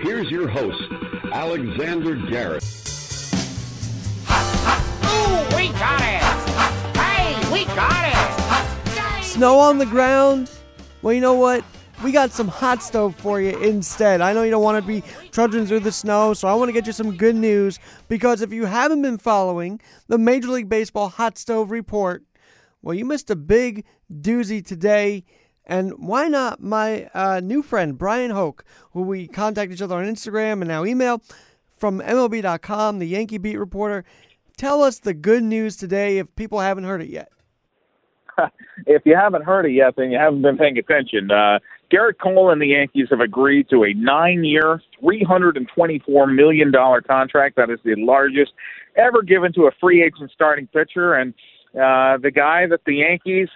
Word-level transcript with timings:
Here's 0.00 0.30
your 0.30 0.46
host, 0.46 0.80
Alexander 1.32 2.14
Garrett. 2.14 2.62
Ooh, 5.02 5.56
we 5.56 5.70
got 5.70 6.00
it! 6.00 6.22
Hey, 6.96 7.52
we 7.52 7.64
got 7.64 8.06
it! 8.06 9.24
Snow 9.24 9.58
on 9.58 9.78
the 9.78 9.86
ground? 9.86 10.52
Well, 11.02 11.12
you 11.12 11.20
know 11.20 11.34
what? 11.34 11.64
We 12.04 12.12
got 12.12 12.30
some 12.30 12.46
hot 12.46 12.80
stove 12.80 13.16
for 13.16 13.40
you 13.40 13.58
instead. 13.58 14.20
I 14.20 14.32
know 14.32 14.44
you 14.44 14.52
don't 14.52 14.62
want 14.62 14.80
to 14.80 14.86
be 14.86 15.02
trudging 15.32 15.66
through 15.66 15.80
the 15.80 15.90
snow, 15.90 16.32
so 16.32 16.46
I 16.46 16.54
want 16.54 16.68
to 16.68 16.72
get 16.72 16.86
you 16.86 16.92
some 16.92 17.16
good 17.16 17.34
news 17.34 17.80
because 18.06 18.40
if 18.40 18.52
you 18.52 18.66
haven't 18.66 19.02
been 19.02 19.18
following 19.18 19.80
the 20.06 20.16
Major 20.16 20.46
League 20.48 20.68
Baseball 20.68 21.08
hot 21.08 21.36
stove 21.38 21.72
report, 21.72 22.22
well, 22.82 22.94
you 22.94 23.04
missed 23.04 23.30
a 23.30 23.36
big 23.36 23.84
doozy 24.12 24.64
today. 24.64 25.24
And 25.68 25.92
why 25.98 26.28
not 26.28 26.62
my 26.62 27.10
uh, 27.12 27.40
new 27.40 27.62
friend, 27.62 27.98
Bryan 27.98 28.30
Hoch, 28.30 28.64
who 28.92 29.02
we 29.02 29.28
contact 29.28 29.70
each 29.70 29.82
other 29.82 29.96
on 29.96 30.06
Instagram 30.06 30.62
and 30.62 30.68
now 30.68 30.84
email 30.84 31.22
from 31.76 32.00
MLB.com, 32.00 32.98
the 32.98 33.06
Yankee 33.06 33.38
beat 33.38 33.58
reporter. 33.58 34.04
Tell 34.56 34.82
us 34.82 34.98
the 34.98 35.14
good 35.14 35.42
news 35.42 35.76
today 35.76 36.18
if 36.18 36.34
people 36.34 36.58
haven't 36.60 36.84
heard 36.84 37.02
it 37.02 37.10
yet. 37.10 37.30
if 38.86 39.02
you 39.04 39.14
haven't 39.14 39.44
heard 39.44 39.66
it 39.66 39.72
yet, 39.72 39.94
then 39.96 40.10
you 40.10 40.18
haven't 40.18 40.42
been 40.42 40.56
paying 40.56 40.78
attention. 40.78 41.30
Uh, 41.30 41.58
Gerrit 41.92 42.18
Cole 42.20 42.50
and 42.50 42.60
the 42.60 42.66
Yankees 42.66 43.08
have 43.10 43.20
agreed 43.20 43.68
to 43.70 43.84
a 43.84 43.92
nine-year, 43.94 44.82
$324 45.02 46.34
million 46.34 46.72
contract. 47.06 47.56
That 47.56 47.70
is 47.70 47.78
the 47.84 47.94
largest 47.96 48.52
ever 48.96 49.22
given 49.22 49.52
to 49.54 49.66
a 49.66 49.70
free 49.80 50.02
agent 50.02 50.30
starting 50.34 50.66
pitcher. 50.66 51.14
And 51.14 51.34
uh, 51.74 52.18
the 52.18 52.32
guy 52.34 52.66
that 52.66 52.80
the 52.84 52.96
Yankees 52.96 53.48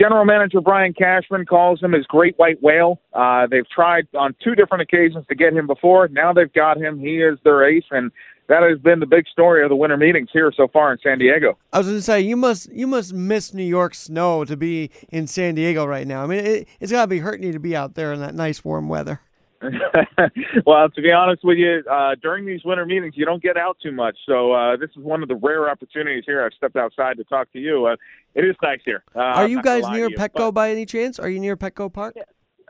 General 0.00 0.24
Manager 0.24 0.62
Brian 0.62 0.94
Cashman 0.94 1.44
calls 1.44 1.82
him 1.82 1.92
his 1.92 2.06
great 2.06 2.38
white 2.38 2.62
whale. 2.62 3.00
Uh, 3.12 3.46
they've 3.50 3.68
tried 3.68 4.08
on 4.18 4.34
two 4.42 4.54
different 4.54 4.80
occasions 4.80 5.26
to 5.28 5.34
get 5.34 5.52
him 5.52 5.66
before. 5.66 6.08
Now 6.08 6.32
they've 6.32 6.52
got 6.52 6.78
him. 6.78 6.98
He 6.98 7.18
is 7.18 7.38
their 7.44 7.68
ace, 7.68 7.84
and 7.90 8.10
that 8.48 8.62
has 8.62 8.78
been 8.78 9.00
the 9.00 9.06
big 9.06 9.26
story 9.28 9.62
of 9.62 9.68
the 9.68 9.76
winter 9.76 9.98
meetings 9.98 10.30
here 10.32 10.50
so 10.56 10.68
far 10.68 10.90
in 10.90 10.98
San 11.02 11.18
Diego. 11.18 11.58
I 11.70 11.78
was 11.78 11.86
going 11.86 11.98
to 11.98 12.02
say 12.02 12.20
you 12.22 12.36
must 12.36 12.72
you 12.72 12.86
must 12.86 13.12
miss 13.12 13.52
New 13.52 13.62
York 13.62 13.94
snow 13.94 14.46
to 14.46 14.56
be 14.56 14.90
in 15.10 15.26
San 15.26 15.54
Diego 15.54 15.84
right 15.84 16.06
now. 16.06 16.22
I 16.22 16.26
mean, 16.26 16.46
it, 16.46 16.68
it's 16.80 16.90
got 16.90 17.02
to 17.02 17.08
be 17.08 17.18
hurting 17.18 17.44
you 17.44 17.52
to 17.52 17.60
be 17.60 17.76
out 17.76 17.94
there 17.94 18.14
in 18.14 18.20
that 18.20 18.34
nice 18.34 18.64
warm 18.64 18.88
weather. 18.88 19.20
well, 20.66 20.88
to 20.88 21.02
be 21.02 21.12
honest 21.12 21.44
with 21.44 21.58
you, 21.58 21.82
uh, 21.90 22.14
during 22.22 22.46
these 22.46 22.60
winter 22.64 22.86
meetings, 22.86 23.14
you 23.16 23.26
don't 23.26 23.42
get 23.42 23.56
out 23.56 23.76
too 23.82 23.92
much. 23.92 24.16
So 24.26 24.52
uh, 24.52 24.76
this 24.76 24.88
is 24.90 25.02
one 25.02 25.22
of 25.22 25.28
the 25.28 25.34
rare 25.34 25.68
opportunities 25.68 26.24
here. 26.26 26.42
I've 26.42 26.54
stepped 26.54 26.76
outside 26.76 27.18
to 27.18 27.24
talk 27.24 27.52
to 27.52 27.58
you. 27.58 27.86
Uh, 27.86 27.96
it 28.34 28.44
is 28.44 28.56
nice 28.62 28.80
here. 28.84 29.04
Uh, 29.14 29.20
Are 29.20 29.48
you 29.48 29.62
guys 29.62 29.86
near 29.88 30.08
you, 30.08 30.16
Petco 30.16 30.34
but, 30.34 30.52
by 30.52 30.70
any 30.70 30.86
chance? 30.86 31.18
Are 31.18 31.28
you 31.28 31.40
near 31.40 31.56
Petco 31.56 31.92
Park? 31.92 32.14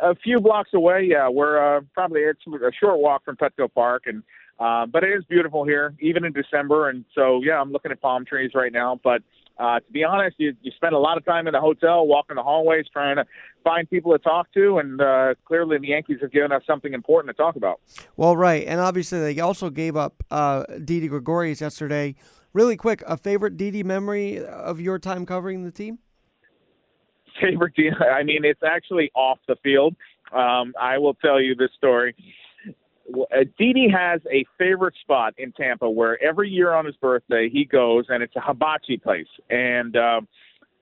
A 0.03 0.15
few 0.17 0.41
blocks 0.41 0.71
away. 0.75 1.07
Yeah, 1.09 1.29
we're 1.29 1.77
uh, 1.77 1.83
probably 1.95 2.23
it's 2.23 2.41
a 2.47 2.73
short 2.81 2.99
walk 2.99 3.25
from 3.25 3.37
Petco 3.37 3.73
Park, 3.73 4.05
and 4.07 4.23
uh, 4.59 4.87
but 4.87 5.05
it 5.05 5.11
is 5.11 5.25
beautiful 5.27 5.65
here, 5.65 5.95
even 6.01 6.25
in 6.25 6.33
December. 6.33 6.89
And 6.89 7.05
so, 7.15 7.41
yeah, 7.45 7.61
I'm 7.61 7.71
looking 7.71 7.93
at 7.93 8.01
palm 8.01 8.25
trees 8.25 8.53
right 8.55 8.73
now, 8.73 9.01
but. 9.03 9.23
Uh, 9.61 9.79
to 9.79 9.93
be 9.93 10.03
honest, 10.03 10.37
you, 10.39 10.57
you 10.63 10.73
spend 10.75 10.95
a 10.95 10.99
lot 10.99 11.19
of 11.19 11.25
time 11.27 11.47
in 11.47 11.53
the 11.53 11.61
hotel, 11.61 12.07
walking 12.07 12.37
the 12.37 12.43
hallways, 12.43 12.87
trying 12.91 13.17
to 13.17 13.27
find 13.63 13.89
people 13.91 14.11
to 14.11 14.19
talk 14.19 14.51
to, 14.55 14.79
and 14.79 15.03
uh, 15.03 15.35
clearly 15.45 15.77
the 15.77 15.89
Yankees 15.89 16.17
have 16.23 16.33
given 16.33 16.51
us 16.51 16.63
something 16.67 16.95
important 16.95 17.37
to 17.37 17.43
talk 17.43 17.57
about. 17.57 17.79
Well, 18.17 18.35
right, 18.35 18.67
and 18.67 18.81
obviously 18.81 19.21
they 19.21 19.39
also 19.39 19.69
gave 19.69 19.99
up 19.99 20.25
uh, 20.31 20.65
Didi 20.83 21.09
Gregorius 21.09 21.61
yesterday. 21.61 22.15
Really 22.55 22.77
quick, 22.77 23.03
a 23.07 23.19
favorite 23.19 23.59
Didi 23.59 23.83
memory 23.83 24.43
of 24.43 24.81
your 24.81 24.99
time 24.99 25.27
covering 25.27 25.63
the 25.65 25.71
team? 25.71 25.99
Favorite 27.39 27.75
Didi? 27.77 27.91
I 27.97 28.23
mean, 28.23 28.47
it's 28.47 28.63
actually 28.67 29.11
off 29.15 29.41
the 29.47 29.57
field. 29.63 29.95
Um, 30.33 30.73
I 30.81 30.97
will 30.97 31.15
tell 31.15 31.39
you 31.39 31.55
this 31.55 31.71
story. 31.77 32.17
Uh, 33.15 33.45
Didi 33.59 33.89
has 33.89 34.21
a 34.31 34.45
favorite 34.59 34.95
spot 35.01 35.35
in 35.39 35.53
Tampa 35.53 35.89
where 35.89 36.23
every 36.23 36.49
year 36.49 36.73
on 36.73 36.85
his 36.85 36.97
birthday 36.97 37.49
he 37.49 37.65
goes, 37.65 38.07
and 38.09 38.23
it's 38.23 38.37
a 38.37 38.41
hibachi 38.41 38.97
place. 38.97 39.27
And 39.49 39.97
uh, 39.97 40.21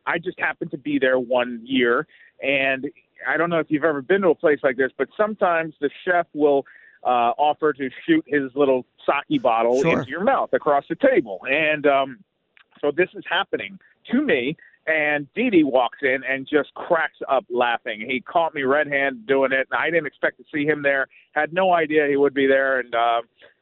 I 0.06 0.18
just 0.18 0.38
happened 0.38 0.70
to 0.72 0.78
be 0.78 0.98
there 0.98 1.18
one 1.18 1.60
year, 1.64 2.06
and 2.42 2.86
I 3.26 3.36
don't 3.36 3.50
know 3.50 3.58
if 3.58 3.66
you've 3.70 3.84
ever 3.84 4.02
been 4.02 4.22
to 4.22 4.28
a 4.28 4.34
place 4.34 4.60
like 4.62 4.76
this, 4.76 4.90
but 4.96 5.08
sometimes 5.16 5.74
the 5.80 5.90
chef 6.04 6.26
will 6.34 6.64
uh, 7.04 7.32
offer 7.38 7.72
to 7.72 7.90
shoot 8.06 8.24
his 8.26 8.50
little 8.54 8.86
sake 9.06 9.42
bottle 9.42 9.80
sure. 9.82 9.98
into 9.98 10.10
your 10.10 10.24
mouth 10.24 10.52
across 10.52 10.84
the 10.88 10.96
table, 10.96 11.40
and 11.48 11.86
um, 11.86 12.18
so 12.80 12.90
this 12.90 13.08
is 13.14 13.24
happening 13.28 13.78
to 14.10 14.22
me 14.22 14.56
and 14.88 15.26
Didi 15.34 15.64
walks 15.64 15.98
in 16.02 16.22
and 16.24 16.48
just 16.50 16.72
cracks 16.74 17.18
up 17.28 17.44
laughing. 17.50 18.00
He 18.00 18.20
caught 18.20 18.54
me 18.54 18.62
red-handed 18.62 19.26
doing 19.26 19.52
it, 19.52 19.68
and 19.70 19.78
I 19.78 19.90
didn't 19.90 20.06
expect 20.06 20.38
to 20.38 20.44
see 20.52 20.64
him 20.64 20.82
there. 20.82 21.06
Had 21.32 21.52
no 21.52 21.72
idea 21.72 22.06
he 22.08 22.16
would 22.16 22.34
be 22.34 22.46
there, 22.46 22.80
and 22.80 22.94
uh, 22.94 23.20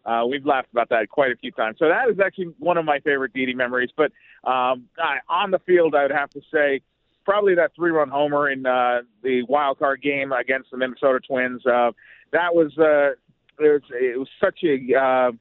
uh, 0.09 0.27
we've 0.27 0.47
laughed 0.47 0.69
about 0.71 0.89
that 0.91 1.09
quite 1.09 1.33
a 1.33 1.37
few 1.37 1.51
times. 1.51 1.79
So 1.79 1.89
that 1.89 2.09
is 2.09 2.21
actually 2.21 2.55
one 2.59 2.79
of 2.79 2.85
my 2.85 3.01
favorite 3.01 3.33
Didi 3.33 3.55
memories. 3.55 3.91
But 3.97 4.13
um, 4.45 4.85
I, 4.99 5.19
on 5.29 5.51
the 5.51 5.59
field, 5.61 5.95
I 5.97 6.03
would 6.03 6.13
have 6.13 6.31
to 6.31 6.41
say 6.53 6.81
probably 7.25 7.57
that 7.57 7.73
three-run 7.75 8.09
homer 8.09 8.49
in 8.49 8.65
uh, 8.65 9.01
the 9.23 9.43
wild 9.49 9.81
card 9.81 10.01
game 10.01 10.31
against 10.33 10.71
the 10.71 10.77
Minnesota 10.77 11.19
Twins. 11.27 11.67
Uh, 11.67 11.91
that 12.31 12.55
was 12.55 12.77
uh, 12.79 13.11
it 13.59 13.73
was 13.73 13.83
it 13.91 14.19
was 14.19 14.29
such 14.41 14.61
a 14.63 14.95
uh, 14.95 15.33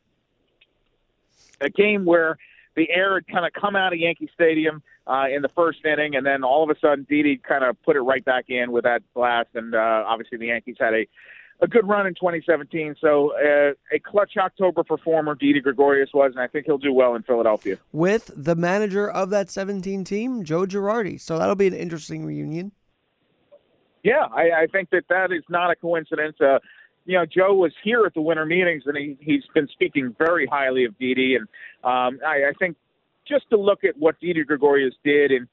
a 1.61 1.69
game 1.69 2.05
where 2.05 2.37
the 2.75 2.89
air 2.89 3.13
had 3.15 3.27
kind 3.27 3.45
of 3.45 3.53
come 3.53 3.75
out 3.75 3.93
of 3.93 3.99
Yankee 3.99 4.29
Stadium 4.33 4.81
uh, 5.07 5.25
in 5.33 5.41
the 5.41 5.49
first 5.49 5.79
inning, 5.85 6.15
and 6.15 6.25
then 6.25 6.43
all 6.43 6.63
of 6.63 6.75
a 6.75 6.79
sudden 6.79 7.05
Didi 7.09 7.37
kind 7.37 7.63
of 7.63 7.81
put 7.83 7.95
it 7.95 8.01
right 8.01 8.23
back 8.23 8.45
in 8.49 8.71
with 8.71 8.83
that 8.83 9.01
blast, 9.13 9.49
and 9.53 9.75
uh, 9.75 10.03
obviously 10.07 10.37
the 10.37 10.47
Yankees 10.47 10.77
had 10.79 10.93
a 10.93 11.07
a 11.61 11.67
good 11.67 11.87
run 11.87 12.05
in 12.05 12.13
2017. 12.15 12.95
So 12.99 13.33
uh, 13.33 13.73
a 13.93 13.99
clutch 13.99 14.31
October 14.37 14.83
performer, 14.83 15.35
Didi 15.35 15.61
Gregorius 15.61 16.09
was, 16.13 16.31
and 16.31 16.41
I 16.41 16.47
think 16.47 16.65
he'll 16.65 16.77
do 16.77 16.93
well 16.93 17.15
in 17.15 17.23
Philadelphia. 17.23 17.77
With 17.91 18.31
the 18.35 18.55
manager 18.55 19.09
of 19.09 19.29
that 19.29 19.49
17 19.49 20.03
team, 20.03 20.43
Joe 20.43 20.65
Girardi. 20.65 21.19
So 21.19 21.39
that'll 21.39 21.55
be 21.55 21.67
an 21.67 21.73
interesting 21.73 22.25
reunion. 22.25 22.71
Yeah, 24.03 24.25
I, 24.31 24.63
I 24.63 24.67
think 24.71 24.89
that 24.91 25.05
that 25.09 25.31
is 25.31 25.43
not 25.49 25.71
a 25.71 25.75
coincidence. 25.75 26.35
Uh, 26.39 26.59
you 27.05 27.17
know, 27.17 27.25
Joe 27.25 27.53
was 27.53 27.71
here 27.83 28.05
at 28.05 28.13
the 28.13 28.21
winter 28.21 28.45
meetings, 28.45 28.83
and 28.85 28.97
he, 28.97 29.17
he's 29.19 29.43
been 29.53 29.67
speaking 29.67 30.15
very 30.17 30.45
highly 30.45 30.85
of 30.85 30.97
Didi. 30.99 31.35
And 31.35 31.47
um, 31.83 32.19
I, 32.25 32.49
I 32.49 32.51
think 32.59 32.77
just 33.27 33.49
to 33.49 33.57
look 33.57 33.83
at 33.83 33.97
what 33.97 34.19
Didi 34.19 34.43
Gregorius 34.43 34.93
did 35.03 35.31
and 35.31 35.47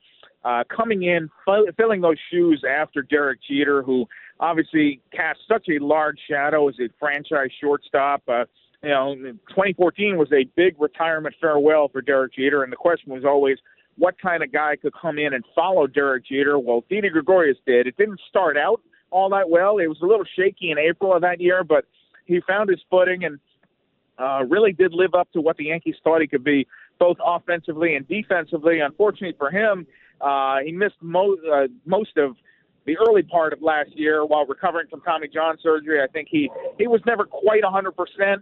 uh, 0.45 0.65
coming 0.75 1.05
in, 1.05 1.31
filling 1.77 2.01
those 2.01 2.17
shoes 2.31 2.65
after 2.69 3.03
Derek 3.03 3.41
Jeter, 3.49 3.83
who 3.83 4.07
obviously 4.41 5.01
cast 5.13 5.39
such 5.49 5.67
a 5.69 5.83
large 5.83 6.19
shadow 6.29 6.69
as 6.69 6.75
a 6.81 6.89
franchise 6.99 7.51
shortstop. 7.61 8.23
Uh, 8.27 8.45
you 8.83 8.91
know, 8.91 9.15
2014 9.51 10.17
was 10.17 10.29
a 10.33 10.45
big 10.57 10.75
retirement 10.81 11.35
farewell 11.41 11.89
for 11.89 12.03
Derek 12.03 12.35
Jeter, 12.35 12.65
and 12.65 12.73
the 12.73 12.77
question 12.77 13.13
was 13.13 13.25
always, 13.25 13.59
what 13.97 14.21
kind 14.21 14.43
of 14.43 14.51
guy 14.53 14.75
could 14.77 14.93
come 15.01 15.19
in 15.19 15.35
and 15.35 15.45
follow 15.55 15.87
Derek 15.87 16.27
Jeter? 16.27 16.59
Well, 16.59 16.85
Didi 16.89 17.11
Gregorius 17.11 17.59
did. 17.67 17.87
It 17.87 17.97
didn't 17.97 18.21
start 18.29 18.57
out 18.57 18.81
all 19.11 19.29
that 19.31 19.49
well. 19.49 19.79
It 19.79 19.87
was 19.87 19.99
a 20.03 20.07
little 20.07 20.25
shaky 20.37 20.71
in 20.71 20.79
April 20.79 21.15
of 21.15 21.21
that 21.23 21.41
year, 21.41 21.63
but 21.63 21.85
he 22.25 22.41
found 22.49 22.71
his 22.71 22.81
footing 22.91 23.25
and 23.25 23.39
uh, 24.19 24.45
really 24.49 24.73
did 24.73 24.93
live 24.93 25.15
up 25.15 25.31
to 25.33 25.41
what 25.41 25.57
the 25.57 25.67
Yankees 25.67 25.97
thought 26.03 26.21
he 26.21 26.27
could 26.27 26.45
be, 26.45 26.67
both 27.03 27.17
offensively 27.25 27.97
and 27.97 28.07
defensively. 28.07 28.79
Unfortunately 28.79 29.35
for 29.37 29.51
him, 29.51 29.85
uh, 30.21 30.59
he 30.65 30.71
missed 30.71 30.95
mo- 31.01 31.37
uh, 31.53 31.67
most 31.85 32.17
of 32.17 32.37
the 32.87 32.97
early 32.97 33.25
part 33.25 33.53
of 33.53 33.61
last 33.61 33.91
year 33.95 34.25
while 34.25 34.47
recovering 34.47 34.87
from 34.89 35.01
Tommy 35.01 35.27
John 35.27 35.57
surgery. 35.61 36.01
I 36.01 36.07
think 36.07 36.29
he 36.31 36.49
he 36.79 36.87
was 36.87 37.01
never 37.05 37.25
quite 37.25 37.63
100%, 37.65 37.91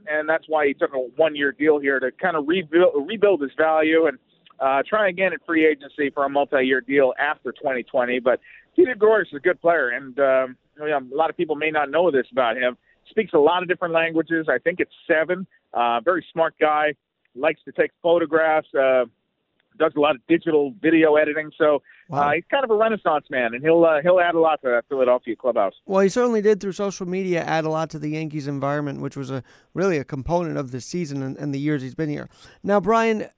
and 0.06 0.28
that's 0.28 0.44
why 0.47 0.66
he 0.66 0.75
took 0.75 0.93
a 0.93 0.98
one-year 1.16 1.53
deal 1.53 1.78
here 1.78 1.98
to 2.00 2.10
kind 2.21 2.37
of 2.37 2.47
rebuild 2.47 3.09
rebuild 3.09 3.41
his 3.41 3.53
value 3.56 4.09
and 4.09 4.19
uh, 4.60 4.82
try 4.87 5.09
again 5.09 5.32
at 5.32 5.41
free 5.47 5.66
agency 5.66 6.10
for 6.10 6.27
a 6.27 6.28
multi-year 6.28 6.82
deal 6.82 7.15
after 7.19 7.53
2020. 7.53 8.21
But 8.21 8.41
Peter 8.77 8.94
Gregorius 8.94 9.28
is 9.28 9.37
a 9.37 9.41
good 9.41 9.59
player, 9.62 9.88
and 9.88 10.19
um, 10.19 10.56
you 10.77 10.84
a 10.84 11.16
lot 11.16 11.31
of 11.31 11.37
people 11.38 11.56
may 11.56 11.71
not 11.71 11.91
know 11.91 12.10
this 12.10 12.27
about 12.31 12.59
him. 12.59 12.77
Speaks 13.09 13.32
a 13.32 13.38
lot 13.38 13.62
of 13.62 13.69
different 13.69 13.94
languages. 13.94 14.48
I 14.50 14.59
think 14.59 14.81
it's 14.81 14.92
seven. 15.06 15.47
Uh, 15.72 16.01
very 16.04 16.24
smart 16.30 16.54
guy. 16.60 16.92
Likes 17.34 17.60
to 17.65 17.72
take 17.72 17.91
photographs. 18.03 18.68
Uh, 18.74 19.04
does 19.80 19.92
a 19.97 20.00
lot 20.00 20.15
of 20.15 20.21
digital 20.28 20.74
video 20.80 21.16
editing. 21.16 21.50
So 21.56 21.77
uh, 21.77 21.78
wow. 22.10 22.28
uh, 22.28 22.32
he's 22.34 22.44
kind 22.50 22.65
of 22.65 22.71
a 22.71 22.77
renaissance 22.77 23.24
man, 23.30 23.54
and 23.54 23.62
he'll 23.62 23.84
uh, 23.84 24.00
he'll 24.03 24.21
add 24.21 24.34
a 24.34 24.41
lot 24.41 24.60
to 24.62 24.68
that 24.68 24.84
Philadelphia 24.88 25.34
clubhouse. 25.34 25.74
Well, 25.86 26.00
he 26.00 26.09
certainly 26.09 26.42
did 26.42 26.60
through 26.60 26.72
social 26.72 27.06
media 27.06 27.42
add 27.42 27.65
a 27.65 27.71
lot 27.71 27.91
to 27.91 27.98
the 27.98 28.10
Yankees 28.10 28.47
environment, 28.47 29.00
which 29.00 29.16
was 29.16 29.30
a 29.30 29.42
really 29.74 29.97
a 29.97 30.04
component 30.04 30.56
of 30.59 30.71
the 30.71 30.80
season 30.80 31.22
and, 31.22 31.36
and 31.38 31.53
the 31.54 31.59
years 31.59 31.82
he's 31.82 31.94
been 31.94 32.10
here. 32.10 32.28
Now, 32.62 32.78
Bryan, 32.78 33.28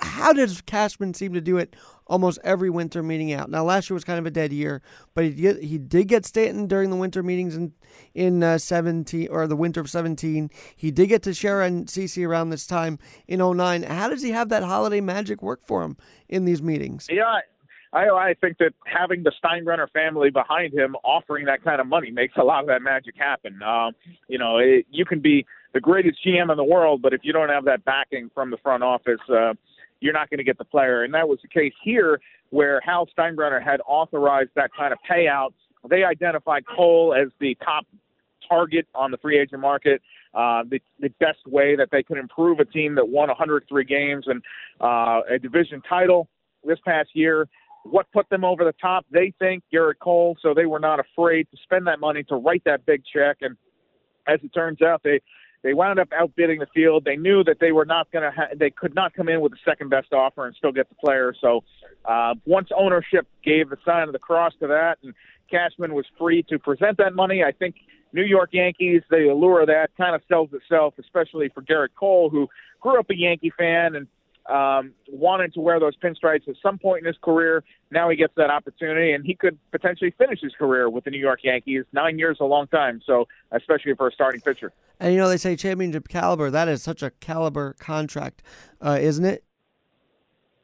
how 0.00 0.32
does 0.32 0.60
Cashman 0.62 1.14
seem 1.14 1.32
to 1.34 1.40
do 1.40 1.56
it 1.56 1.76
almost 2.06 2.38
every 2.44 2.70
winter 2.70 3.02
meeting 3.02 3.32
out? 3.32 3.50
Now, 3.50 3.64
last 3.64 3.90
year 3.90 3.94
was 3.94 4.04
kind 4.04 4.18
of 4.18 4.26
a 4.26 4.30
dead 4.30 4.52
year, 4.52 4.82
but 5.14 5.24
he 5.24 5.30
did, 5.30 5.62
he 5.62 5.78
did 5.78 6.08
get 6.08 6.24
Stanton 6.24 6.66
during 6.66 6.90
the 6.90 6.96
winter 6.96 7.22
meetings 7.22 7.56
in 7.56 7.72
in 8.14 8.42
uh, 8.42 8.58
17 8.58 9.28
or 9.30 9.46
the 9.46 9.56
winter 9.56 9.80
of 9.80 9.88
17. 9.88 10.50
He 10.74 10.90
did 10.90 11.08
get 11.08 11.22
Teixeira 11.22 11.66
and 11.66 11.86
CC 11.86 12.26
around 12.26 12.50
this 12.50 12.66
time 12.66 12.98
in 13.26 13.40
09. 13.40 13.82
How 13.84 14.08
does 14.08 14.22
he 14.22 14.30
have 14.30 14.48
that 14.50 14.62
holiday 14.62 15.00
magic 15.00 15.42
work 15.42 15.60
for 15.66 15.82
him 15.82 15.96
in 16.28 16.44
these 16.44 16.62
meetings? 16.62 17.06
Yeah, 17.10 17.40
I, 17.92 18.08
I 18.08 18.34
think 18.40 18.58
that 18.58 18.72
having 18.84 19.22
the 19.22 19.32
Steinbrenner 19.42 19.90
family 19.90 20.30
behind 20.30 20.74
him 20.74 20.96
offering 21.04 21.46
that 21.46 21.64
kind 21.64 21.80
of 21.80 21.86
money 21.86 22.10
makes 22.10 22.34
a 22.36 22.42
lot 22.42 22.60
of 22.60 22.66
that 22.66 22.82
magic 22.82 23.14
happen. 23.16 23.62
Um, 23.62 23.92
you 24.28 24.38
know, 24.38 24.58
it, 24.58 24.86
you 24.90 25.04
can 25.04 25.20
be 25.20 25.46
the 25.72 25.80
greatest 25.80 26.18
GM 26.24 26.50
in 26.50 26.56
the 26.56 26.64
world, 26.64 27.02
but 27.02 27.12
if 27.12 27.20
you 27.22 27.32
don't 27.32 27.48
have 27.48 27.64
that 27.64 27.84
backing 27.84 28.30
from 28.34 28.50
the 28.50 28.56
front 28.58 28.82
office, 28.82 29.20
uh, 29.30 29.54
you're 30.00 30.12
not 30.12 30.30
going 30.30 30.38
to 30.38 30.44
get 30.44 30.58
the 30.58 30.64
player. 30.64 31.04
And 31.04 31.14
that 31.14 31.28
was 31.28 31.38
the 31.42 31.48
case 31.48 31.72
here, 31.82 32.20
where 32.50 32.80
Hal 32.84 33.08
Steinbrenner 33.16 33.62
had 33.62 33.80
authorized 33.86 34.50
that 34.56 34.70
kind 34.76 34.92
of 34.92 34.98
payout. 35.10 35.52
They 35.88 36.04
identified 36.04 36.64
Cole 36.66 37.14
as 37.14 37.28
the 37.40 37.56
top 37.64 37.86
target 38.48 38.86
on 38.94 39.10
the 39.10 39.18
free 39.18 39.38
agent 39.38 39.60
market. 39.60 40.02
Uh, 40.34 40.62
the, 40.68 40.80
the 41.00 41.08
best 41.18 41.38
way 41.46 41.76
that 41.76 41.88
they 41.90 42.02
could 42.02 42.18
improve 42.18 42.60
a 42.60 42.64
team 42.64 42.94
that 42.94 43.08
won 43.08 43.28
103 43.28 43.84
games 43.84 44.26
and 44.26 44.42
uh, 44.82 45.20
a 45.30 45.38
division 45.38 45.80
title 45.88 46.28
this 46.62 46.78
past 46.84 47.08
year. 47.14 47.48
What 47.84 48.06
put 48.12 48.28
them 48.28 48.44
over 48.44 48.64
the 48.64 48.74
top? 48.80 49.06
They 49.10 49.32
think 49.38 49.62
Gerrit 49.72 49.98
Cole, 50.00 50.36
so 50.42 50.52
they 50.52 50.66
were 50.66 50.80
not 50.80 51.00
afraid 51.00 51.46
to 51.52 51.56
spend 51.62 51.86
that 51.86 52.00
money 52.00 52.22
to 52.24 52.34
write 52.36 52.62
that 52.64 52.84
big 52.84 53.02
check. 53.10 53.38
And 53.40 53.56
as 54.26 54.40
it 54.42 54.52
turns 54.52 54.82
out, 54.82 55.02
they 55.02 55.20
they 55.66 55.74
wound 55.74 55.98
up 55.98 56.08
outbidding 56.12 56.60
the 56.60 56.66
field. 56.66 57.04
They 57.04 57.16
knew 57.16 57.42
that 57.42 57.58
they 57.60 57.72
were 57.72 57.84
not 57.84 58.08
going 58.12 58.22
to. 58.22 58.30
Ha- 58.30 58.54
they 58.56 58.70
could 58.70 58.94
not 58.94 59.14
come 59.14 59.28
in 59.28 59.40
with 59.40 59.50
the 59.50 59.58
second 59.64 59.90
best 59.90 60.12
offer 60.12 60.46
and 60.46 60.54
still 60.54 60.70
get 60.70 60.88
the 60.88 60.94
player. 60.94 61.34
So 61.40 61.64
uh, 62.04 62.34
once 62.44 62.68
ownership 62.76 63.26
gave 63.44 63.70
the 63.70 63.76
sign 63.84 64.04
of 64.04 64.12
the 64.12 64.20
cross 64.20 64.52
to 64.60 64.68
that, 64.68 64.98
and 65.02 65.12
Cashman 65.50 65.92
was 65.92 66.06
free 66.16 66.44
to 66.44 66.60
present 66.60 66.98
that 66.98 67.14
money, 67.14 67.42
I 67.42 67.50
think 67.50 67.74
New 68.12 68.22
York 68.22 68.50
Yankees, 68.52 69.02
the 69.10 69.28
allure 69.28 69.62
of 69.62 69.66
that 69.66 69.90
kind 69.98 70.14
of 70.14 70.22
sells 70.28 70.50
itself, 70.52 70.94
especially 71.00 71.48
for 71.48 71.62
Gerrit 71.62 71.94
Cole, 71.98 72.30
who 72.30 72.48
grew 72.80 73.00
up 73.00 73.10
a 73.10 73.16
Yankee 73.16 73.52
fan 73.58 73.96
and 73.96 74.06
um, 74.48 74.92
wanted 75.08 75.54
to 75.54 75.60
wear 75.60 75.80
those 75.80 75.96
pinstripes 75.96 76.48
at 76.48 76.54
some 76.62 76.78
point 76.78 77.00
in 77.00 77.06
his 77.06 77.16
career. 77.22 77.64
Now 77.90 78.08
he 78.08 78.16
gets 78.16 78.32
that 78.36 78.50
opportunity, 78.50 79.12
and 79.12 79.24
he 79.24 79.34
could 79.34 79.58
potentially 79.70 80.12
finish 80.16 80.40
his 80.40 80.52
career 80.54 80.88
with 80.88 81.04
the 81.04 81.10
New 81.10 81.18
York 81.18 81.40
Yankees. 81.42 81.84
Nine 81.92 82.18
years, 82.18 82.38
a 82.40 82.44
long 82.44 82.66
time. 82.68 83.00
So, 83.04 83.26
especially 83.52 83.94
for 83.94 84.08
a 84.08 84.12
starting 84.12 84.40
pitcher. 84.40 84.72
And 84.98 85.12
you 85.12 85.18
know, 85.18 85.28
they 85.28 85.36
say 85.36 85.56
championship 85.56 86.08
caliber. 86.08 86.50
That 86.50 86.68
is 86.68 86.82
such 86.82 87.02
a 87.02 87.10
caliber 87.10 87.74
contract, 87.78 88.42
uh, 88.80 88.98
isn't 89.00 89.24
it? 89.24 89.44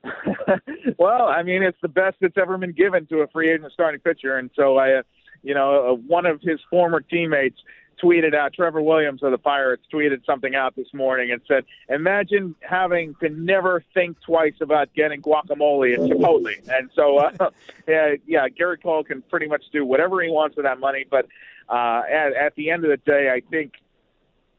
well, 0.99 1.26
I 1.26 1.43
mean, 1.43 1.62
it's 1.62 1.78
the 1.81 1.88
best 1.88 2.17
that's 2.20 2.37
ever 2.37 2.58
been 2.58 2.73
given 2.73 3.06
to 3.06 3.19
a 3.19 3.28
free 3.28 3.50
agent 3.50 3.73
starting 3.73 4.00
pitcher, 4.00 4.37
and 4.37 4.50
so 4.55 4.76
I, 4.76 4.94
uh, 4.94 5.02
you 5.43 5.55
know, 5.55 5.93
uh, 5.93 5.94
one 5.94 6.26
of 6.26 6.40
his 6.40 6.61
former 6.70 7.00
teammates 7.00 7.58
tweeted 8.03 8.35
out, 8.35 8.53
Trevor 8.55 8.83
Williams 8.83 9.23
of 9.23 9.31
the 9.31 9.39
Pirates 9.39 9.83
tweeted 9.93 10.25
something 10.25 10.55
out 10.55 10.77
this 10.77 10.93
morning 10.93 11.33
and 11.33 11.41
said, 11.49 11.65
Imagine 11.89 12.55
having 12.61 13.15
to 13.21 13.29
never 13.29 13.83
think 13.94 14.21
twice 14.21 14.55
about 14.61 14.93
getting 14.94 15.23
guacamole 15.23 15.94
at 15.94 16.00
Chipotle. 16.00 16.55
And 16.69 16.91
so, 16.94 17.19
uh, 17.19 17.33
yeah, 17.89 18.15
yeah, 18.27 18.49
Gerrit 18.49 18.83
Cole 18.83 19.05
can 19.05 19.23
pretty 19.23 19.47
much 19.47 19.65
do 19.73 19.85
whatever 19.85 20.23
he 20.23 20.31
wants 20.31 20.56
with 20.56 20.65
that 20.65 20.79
money. 20.79 21.05
But 21.11 21.27
uh, 21.69 22.03
at, 22.11 22.35
at 22.35 22.55
the 22.55 22.71
end 22.71 22.85
of 22.85 22.91
the 22.91 22.99
day, 22.99 23.31
I 23.35 23.41
think, 23.50 23.75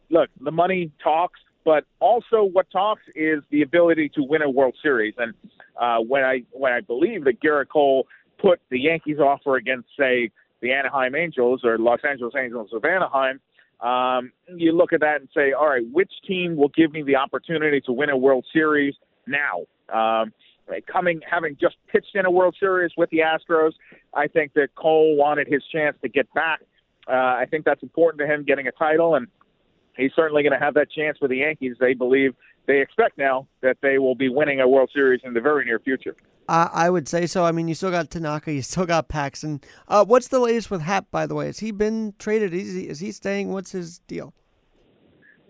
look, 0.09 0.29
the 0.39 0.51
money 0.51 0.91
talks. 1.03 1.39
But 1.65 1.85
also, 2.01 2.43
what 2.43 2.69
talks 2.71 3.03
is 3.15 3.41
the 3.49 3.61
ability 3.61 4.09
to 4.15 4.23
win 4.23 4.41
a 4.41 4.49
World 4.49 4.75
Series. 4.83 5.13
And 5.17 5.33
uh, 5.79 5.99
when 5.99 6.23
I 6.23 6.43
when 6.51 6.73
I 6.73 6.81
believe 6.81 7.23
that 7.23 7.41
Gerrit 7.41 7.69
Cole 7.69 8.05
put 8.37 8.59
the 8.69 8.79
Yankees 8.79 9.19
offer 9.19 9.55
against, 9.55 9.87
say, 9.97 10.29
the 10.63 10.71
Anaheim 10.71 11.13
Angels 11.13 11.61
or 11.63 11.77
Los 11.77 11.99
Angeles 12.09 12.33
Angels 12.35 12.69
of 12.73 12.83
Anaheim, 12.85 13.39
um, 13.81 14.31
you 14.55 14.71
look 14.71 14.93
at 14.93 15.01
that 15.01 15.19
and 15.19 15.29
say, 15.35 15.51
all 15.51 15.67
right, 15.67 15.83
which 15.91 16.11
team 16.25 16.55
will 16.55 16.69
give 16.69 16.91
me 16.91 17.03
the 17.03 17.17
opportunity 17.17 17.81
to 17.81 17.91
win 17.91 18.09
a 18.09 18.17
World 18.17 18.45
Series 18.51 18.95
now? 19.27 19.65
Um, 19.93 20.33
coming, 20.91 21.19
having 21.29 21.57
just 21.59 21.75
pitched 21.91 22.15
in 22.15 22.25
a 22.25 22.31
World 22.31 22.55
Series 22.57 22.91
with 22.95 23.09
the 23.09 23.19
Astros, 23.19 23.73
I 24.13 24.27
think 24.27 24.53
that 24.53 24.69
Cole 24.75 25.17
wanted 25.17 25.47
his 25.47 25.61
chance 25.69 25.97
to 26.01 26.07
get 26.07 26.33
back. 26.33 26.61
Uh, 27.09 27.11
I 27.11 27.45
think 27.51 27.65
that's 27.65 27.83
important 27.83 28.21
to 28.21 28.25
him 28.25 28.45
getting 28.45 28.67
a 28.67 28.71
title, 28.71 29.15
and 29.15 29.27
he's 29.97 30.11
certainly 30.15 30.43
going 30.43 30.57
to 30.57 30.65
have 30.65 30.75
that 30.75 30.89
chance 30.89 31.17
with 31.21 31.31
the 31.31 31.37
Yankees. 31.37 31.75
They 31.77 31.93
believe, 31.93 32.33
they 32.67 32.79
expect 32.79 33.17
now 33.17 33.47
that 33.61 33.77
they 33.81 33.97
will 33.97 34.15
be 34.15 34.29
winning 34.29 34.61
a 34.61 34.67
World 34.67 34.91
Series 34.93 35.19
in 35.25 35.33
the 35.33 35.41
very 35.41 35.65
near 35.65 35.79
future. 35.79 36.15
I, 36.47 36.69
I 36.73 36.89
would 36.89 37.07
say 37.07 37.25
so. 37.25 37.45
I 37.45 37.51
mean, 37.51 37.67
you 37.67 37.75
still 37.75 37.91
got 37.91 38.09
Tanaka, 38.09 38.51
you 38.51 38.61
still 38.61 38.85
got 38.85 39.07
Paxton. 39.07 39.61
Uh, 39.87 40.05
what's 40.05 40.27
the 40.27 40.39
latest 40.39 40.69
with 40.69 40.81
Happ, 40.81 41.09
by 41.11 41.25
the 41.25 41.35
way? 41.35 41.47
Has 41.47 41.59
he 41.59 41.71
been 41.71 42.13
traded? 42.19 42.53
Is 42.53 42.73
he, 42.73 42.87
is 42.87 42.99
he 42.99 43.11
staying? 43.11 43.51
What's 43.51 43.71
his 43.71 43.99
deal? 43.99 44.33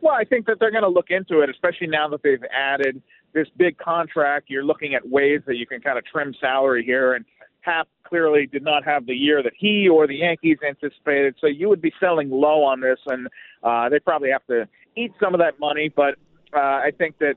Well, 0.02 0.14
I 0.14 0.26
think 0.26 0.46
that 0.48 0.60
they're 0.60 0.72
going 0.72 0.84
to 0.84 0.90
look 0.90 1.10
into 1.10 1.42
it, 1.42 1.50
especially 1.50 1.88
now 1.88 2.10
that 2.10 2.24
they've 2.24 2.44
added 2.54 3.02
this 3.34 3.48
big 3.58 3.78
contract. 3.78 4.50
You're 4.50 4.66
looking 4.66 4.94
at 4.94 5.08
ways 5.08 5.42
that 5.48 5.56
you 5.56 5.66
can 5.66 5.82
kind 5.82 5.98
of 5.98 6.06
trim 6.06 6.36
salary 6.40 6.84
here, 6.84 7.14
and 7.14 7.24
Happ 7.62 7.88
clearly 8.04 8.46
did 8.46 8.64
not 8.64 8.84
have 8.84 9.06
the 9.06 9.16
year 9.16 9.42
that 9.42 9.54
he 9.58 9.88
or 9.88 10.06
the 10.06 10.18
Yankees 10.18 10.58
anticipated. 10.68 11.36
So 11.40 11.48
you 11.48 11.70
would 11.70 11.82
be 11.82 11.94
selling 12.00 12.30
low 12.30 12.64
on 12.64 12.82
this, 12.82 13.00
and 13.08 13.28
uh, 13.64 13.90
they 13.90 14.00
probably 14.00 14.30
have 14.30 14.46
to 14.48 14.68
eat 14.98 15.14
some 15.22 15.34
of 15.34 15.40
that 15.40 15.60
money. 15.60 15.88
But 15.88 16.16
uh, 16.54 16.60
I 16.60 16.92
think 16.98 17.18
that 17.20 17.36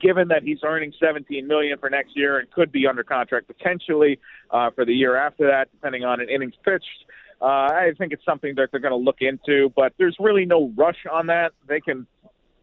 given 0.00 0.28
that 0.28 0.42
he's 0.42 0.58
earning 0.64 0.92
17 0.98 1.46
million 1.46 1.78
for 1.78 1.90
next 1.90 2.16
year 2.16 2.38
and 2.38 2.50
could 2.50 2.72
be 2.72 2.86
under 2.86 3.02
contract 3.02 3.46
potentially 3.46 4.18
uh, 4.50 4.70
for 4.70 4.84
the 4.84 4.92
year 4.92 5.16
after 5.16 5.46
that, 5.46 5.70
depending 5.72 6.04
on 6.04 6.20
an 6.20 6.28
innings 6.28 6.54
pitched. 6.64 7.04
Uh, 7.40 7.44
I 7.44 7.92
think 7.98 8.12
it's 8.12 8.24
something 8.24 8.54
that 8.56 8.68
they're 8.70 8.80
going 8.80 8.92
to 8.92 8.96
look 8.96 9.18
into, 9.20 9.70
but 9.76 9.92
there's 9.98 10.16
really 10.18 10.44
no 10.46 10.72
rush 10.76 11.04
on 11.10 11.26
that. 11.26 11.52
They 11.68 11.80
can 11.80 12.06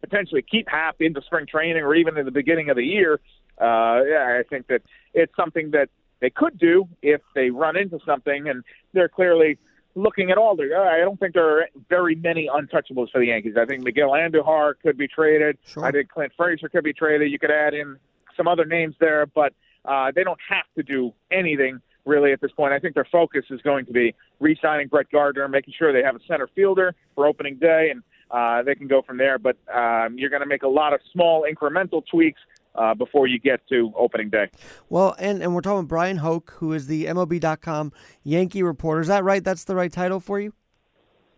potentially 0.00 0.42
keep 0.42 0.68
Happ 0.68 0.96
into 1.00 1.22
spring 1.22 1.46
training 1.46 1.82
or 1.82 1.94
even 1.94 2.16
in 2.18 2.24
the 2.24 2.32
beginning 2.32 2.70
of 2.70 2.76
the 2.76 2.84
year. 2.84 3.20
Uh, 3.60 4.02
yeah, 4.08 4.40
I 4.40 4.42
think 4.48 4.66
that 4.68 4.82
it's 5.14 5.32
something 5.36 5.70
that 5.72 5.88
they 6.20 6.30
could 6.30 6.58
do 6.58 6.88
if 7.02 7.20
they 7.34 7.50
run 7.50 7.76
into 7.76 7.98
something, 8.04 8.48
and 8.48 8.64
they're 8.92 9.08
clearly 9.08 9.58
looking 9.94 10.30
at 10.30 10.38
all 10.38 10.56
the, 10.56 10.74
I 10.74 10.98
don't 10.98 11.18
think 11.20 11.34
there 11.34 11.58
are 11.58 11.66
very 11.88 12.14
many 12.14 12.48
untouchables 12.48 13.10
for 13.10 13.20
the 13.20 13.26
Yankees. 13.26 13.54
I 13.60 13.66
think 13.66 13.82
Miguel 13.82 14.10
Andujar 14.10 14.74
could 14.82 14.96
be 14.96 15.08
traded. 15.08 15.58
Sure. 15.66 15.84
I 15.84 15.90
think 15.90 16.08
Clint 16.08 16.32
Frazier 16.36 16.68
could 16.68 16.84
be 16.84 16.92
traded. 16.92 17.30
You 17.30 17.38
could 17.38 17.50
add 17.50 17.74
in 17.74 17.96
some 18.36 18.48
other 18.48 18.64
names 18.64 18.94
there, 19.00 19.26
but 19.26 19.52
uh, 19.84 20.10
they 20.14 20.24
don't 20.24 20.40
have 20.48 20.64
to 20.76 20.82
do 20.82 21.12
anything 21.30 21.80
really 22.04 22.32
at 22.32 22.40
this 22.40 22.50
point. 22.52 22.72
I 22.72 22.78
think 22.78 22.94
their 22.94 23.06
focus 23.10 23.44
is 23.50 23.60
going 23.62 23.86
to 23.86 23.92
be 23.92 24.14
re-signing 24.40 24.88
Brett 24.88 25.10
Gardner, 25.10 25.46
making 25.48 25.74
sure 25.76 25.92
they 25.92 26.02
have 26.02 26.16
a 26.16 26.20
center 26.26 26.48
fielder 26.54 26.94
for 27.14 27.26
opening 27.26 27.56
day, 27.56 27.90
and 27.90 28.02
uh, 28.30 28.62
they 28.62 28.74
can 28.74 28.88
go 28.88 29.02
from 29.02 29.18
there. 29.18 29.38
But 29.38 29.56
um, 29.72 30.16
you're 30.18 30.30
going 30.30 30.42
to 30.42 30.48
make 30.48 30.62
a 30.62 30.68
lot 30.68 30.94
of 30.94 31.00
small 31.12 31.46
incremental 31.52 32.02
tweaks 32.10 32.40
uh, 32.74 32.94
before 32.94 33.26
you 33.26 33.38
get 33.38 33.66
to 33.68 33.92
opening 33.96 34.30
day. 34.30 34.48
Well, 34.88 35.14
and, 35.18 35.42
and 35.42 35.54
we're 35.54 35.60
talking 35.60 35.86
Bryan 35.86 36.18
Hoch, 36.18 36.52
who 36.58 36.72
is 36.72 36.86
the 36.86 37.06
MLB.com 37.06 37.92
Yankee 38.22 38.62
reporter. 38.62 39.00
Is 39.00 39.08
that 39.08 39.24
right? 39.24 39.42
That's 39.42 39.64
the 39.64 39.74
right 39.74 39.92
title 39.92 40.20
for 40.20 40.40
you? 40.40 40.52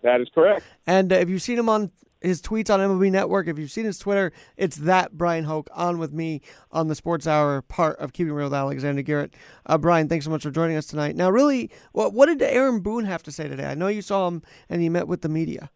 That 0.03 0.21
is 0.21 0.29
correct. 0.35 0.65
And 0.87 1.13
uh, 1.13 1.17
if 1.17 1.29
you've 1.29 1.43
seen 1.43 1.59
him 1.59 1.69
on 1.69 1.91
his 2.21 2.41
tweets 2.41 2.73
on 2.73 2.81
MLB 2.81 3.11
Network, 3.11 3.49
if 3.49 3.59
you've 3.59 3.71
seen 3.71 3.85
his 3.85 3.99
Twitter, 3.99 4.33
it's 4.57 4.77
that 4.77 5.13
Bryan 5.13 5.45
Hoch 5.45 5.69
on 5.73 5.99
with 5.99 6.13
me 6.13 6.41
on 6.71 6.89
the 6.89 6.95
Sports 6.95 7.27
Hour 7.27 7.63
part 7.63 7.99
of 7.99 8.13
Keeping 8.13 8.33
Real 8.33 8.47
with 8.47 8.55
Alexander 8.55 9.03
Garrett. 9.03 9.35
Uh, 9.67 9.79
Bryan, 9.79 10.09
thanks 10.09 10.25
so 10.25 10.31
much 10.31 10.43
for 10.43 10.51
joining 10.51 10.77
us 10.77 10.87
tonight. 10.87 11.17
Now, 11.17 11.31
really, 11.31 11.71
what, 11.93 12.13
what 12.13 12.27
did 12.27 12.43
Aaron 12.43 12.81
Boone 12.81 13.05
have 13.05 13.23
to 13.25 13.33
say 13.33 13.49
today? 13.49 13.67
I 13.67 13.75
know 13.75 13.89
you 13.89 14.03
saw 14.03 14.29
him 14.29 14.43
and 14.69 14.83
he 14.83 14.89
met 14.89 15.09
with 15.09 15.23
the 15.23 15.29
media. 15.29 15.71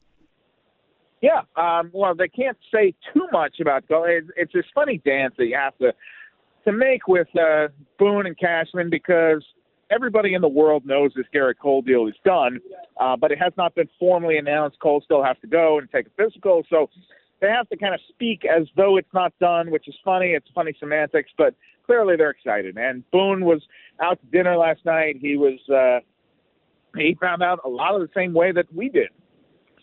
Yeah, 1.21 1.43
um, 1.57 1.91
well, 1.93 2.15
they 2.15 2.29
can't 2.29 2.57
say 2.73 2.95
too 3.13 3.27
much 3.33 3.61
about 3.61 3.85
It's, 3.89 4.29
it's 4.37 4.53
this 4.53 4.65
funny 4.75 4.99
dance 5.05 5.35
that 5.39 5.47
you 5.47 5.57
have 5.57 5.77
to 5.79 5.93
to 6.65 6.73
make 6.73 7.09
with 7.09 7.29
uh, 7.37 7.69
Boone 7.99 8.27
and 8.27 8.39
Cashman 8.39 8.91
because 8.91 9.43
everybody 9.91 10.35
in 10.35 10.43
the 10.43 10.49
world 10.49 10.85
knows 10.85 11.13
this 11.17 11.27
Gerrit 11.35 11.55
Cole 11.61 11.83
deal 11.83 12.07
is 12.07 12.15
done, 12.25 12.61
uh, 13.01 13.17
but 13.17 13.33
it 13.33 13.39
has 13.39 13.53
not 13.57 13.75
been 13.75 13.89
formally 13.99 14.37
announced. 14.37 14.79
Cole 14.81 15.01
still 15.05 15.23
has 15.25 15.37
to 15.41 15.47
go 15.47 15.79
and 15.79 15.91
take 15.91 16.07
a 16.07 16.11
physical, 16.23 16.63
so 16.69 16.89
they 17.41 17.49
have 17.49 17.69
to 17.71 17.77
kind 17.77 17.95
of 17.95 18.01
speak 18.09 18.45
as 18.45 18.67
though 18.77 18.97
it's 18.97 19.13
not 19.15 19.33
done, 19.41 19.71
which 19.71 19.89
is 19.89 19.95
funny. 20.05 20.33
It's 20.33 20.49
funny 20.55 20.75
semantics, 20.79 21.31
but 21.39 21.55
clearly 21.87 22.17
they're 22.17 22.31
excited. 22.31 22.77
And 22.77 23.09
Boone 23.11 23.45
was 23.45 23.63
out 24.01 24.21
to 24.21 24.27
dinner 24.27 24.57
last 24.57 24.85
night. 24.85 25.17
He 25.21 25.37
was 25.37 25.59
uh, 25.69 26.01
he 26.97 27.17
found 27.21 27.43
out 27.43 27.61
a 27.65 27.69
lot 27.69 27.95
of 27.95 28.01
the 28.01 28.11
same 28.15 28.35
way 28.35 28.53
that 28.53 28.67
we 28.75 28.89
did. 28.89 29.09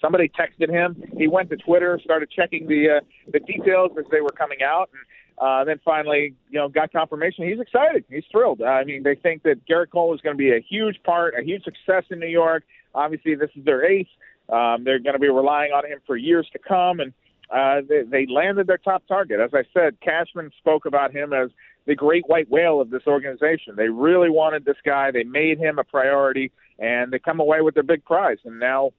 Somebody 0.01 0.29
texted 0.29 0.69
him. 0.69 1.01
He 1.17 1.27
went 1.27 1.49
to 1.49 1.57
Twitter, 1.57 1.99
started 2.03 2.29
checking 2.31 2.67
the 2.67 2.97
uh, 2.97 3.31
the 3.31 3.39
details 3.39 3.91
as 3.97 4.05
they 4.11 4.21
were 4.21 4.31
coming 4.31 4.59
out, 4.63 4.89
and 4.93 5.01
uh, 5.37 5.63
then 5.65 5.79
finally, 5.83 6.33
you 6.49 6.59
know, 6.59 6.69
got 6.69 6.91
confirmation. 6.91 7.47
He's 7.47 7.59
excited. 7.59 8.05
He's 8.09 8.23
thrilled. 8.31 8.61
I 8.61 8.83
mean, 8.83 9.03
they 9.03 9.15
think 9.15 9.43
that 9.43 9.65
Gerrit 9.67 9.89
Cole 9.91 10.13
is 10.13 10.21
going 10.21 10.35
to 10.35 10.37
be 10.37 10.51
a 10.51 10.61
huge 10.61 11.01
part, 11.03 11.33
a 11.37 11.43
huge 11.43 11.63
success 11.63 12.03
in 12.09 12.19
New 12.19 12.27
York. 12.27 12.63
Obviously, 12.93 13.35
this 13.35 13.49
is 13.55 13.65
their 13.65 13.85
ace. 13.85 14.07
Um, 14.47 14.83
they're 14.83 14.99
going 14.99 15.13
to 15.13 15.19
be 15.19 15.29
relying 15.29 15.71
on 15.71 15.85
him 15.85 15.99
for 16.05 16.15
years 16.15 16.47
to 16.53 16.59
come, 16.59 16.99
and 16.99 17.13
uh, 17.49 17.81
they, 17.87 18.03
they 18.03 18.31
landed 18.31 18.67
their 18.67 18.77
top 18.77 19.03
target. 19.07 19.39
As 19.39 19.51
I 19.53 19.63
said, 19.73 19.99
Cashman 20.01 20.51
spoke 20.59 20.85
about 20.85 21.11
him 21.11 21.33
as 21.33 21.49
the 21.85 21.95
great 21.95 22.23
white 22.27 22.49
whale 22.49 22.79
of 22.79 22.89
this 22.89 23.03
organization. 23.05 23.75
They 23.75 23.89
really 23.89 24.29
wanted 24.29 24.65
this 24.65 24.77
guy. 24.85 25.11
They 25.11 25.23
made 25.23 25.59
him 25.59 25.79
a 25.79 25.83
priority, 25.83 26.51
and 26.79 27.11
they 27.11 27.19
come 27.19 27.39
away 27.39 27.61
with 27.61 27.73
their 27.73 27.83
big 27.83 28.05
prize. 28.05 28.37
And 28.45 28.59
now 28.59 28.91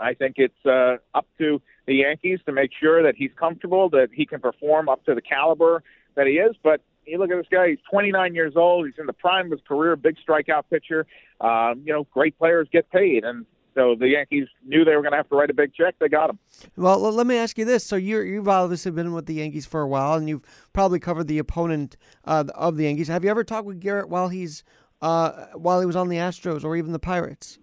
I 0.00 0.14
think 0.14 0.36
it's 0.38 0.66
uh, 0.66 0.96
up 1.14 1.26
to 1.38 1.60
the 1.86 1.94
Yankees 1.94 2.40
to 2.46 2.52
make 2.52 2.70
sure 2.78 3.02
that 3.02 3.14
he's 3.16 3.30
comfortable, 3.38 3.88
that 3.90 4.08
he 4.12 4.26
can 4.26 4.40
perform 4.40 4.88
up 4.88 5.04
to 5.04 5.14
the 5.14 5.22
caliber 5.22 5.82
that 6.14 6.26
he 6.26 6.34
is. 6.34 6.56
But 6.62 6.80
you 7.06 7.18
look 7.18 7.30
at 7.30 7.36
this 7.36 7.46
guy; 7.50 7.68
he's 7.70 7.78
29 7.90 8.34
years 8.34 8.54
old. 8.56 8.86
He's 8.86 8.98
in 8.98 9.06
the 9.06 9.12
prime 9.12 9.46
of 9.46 9.52
his 9.52 9.60
career, 9.66 9.96
big 9.96 10.16
strikeout 10.26 10.64
pitcher. 10.70 11.06
Um, 11.40 11.82
you 11.84 11.92
know, 11.92 12.04
great 12.12 12.38
players 12.38 12.68
get 12.72 12.90
paid, 12.90 13.24
and 13.24 13.46
so 13.74 13.94
the 13.98 14.08
Yankees 14.08 14.48
knew 14.66 14.84
they 14.84 14.96
were 14.96 15.02
going 15.02 15.12
to 15.12 15.16
have 15.16 15.28
to 15.28 15.36
write 15.36 15.50
a 15.50 15.54
big 15.54 15.74
check. 15.74 15.94
They 15.98 16.08
got 16.08 16.30
him. 16.30 16.38
Well, 16.76 16.98
let 16.98 17.26
me 17.26 17.36
ask 17.36 17.56
you 17.58 17.64
this: 17.64 17.84
so 17.84 17.96
you 17.96 18.20
you've 18.20 18.48
obviously 18.48 18.90
been 18.92 19.12
with 19.12 19.26
the 19.26 19.34
Yankees 19.34 19.66
for 19.66 19.82
a 19.82 19.88
while, 19.88 20.14
and 20.14 20.28
you've 20.28 20.42
probably 20.72 20.98
covered 20.98 21.28
the 21.28 21.38
opponent 21.38 21.96
uh, 22.24 22.44
of 22.54 22.76
the 22.76 22.84
Yankees. 22.84 23.08
Have 23.08 23.24
you 23.24 23.30
ever 23.30 23.44
talked 23.44 23.66
with 23.66 23.80
Gerrit 23.80 24.08
while 24.08 24.28
he's 24.28 24.64
uh, 25.02 25.46
while 25.54 25.80
he 25.80 25.86
was 25.86 25.96
on 25.96 26.08
the 26.08 26.16
Astros 26.16 26.64
or 26.64 26.76
even 26.76 26.92
the 26.92 26.98
Pirates? 26.98 27.58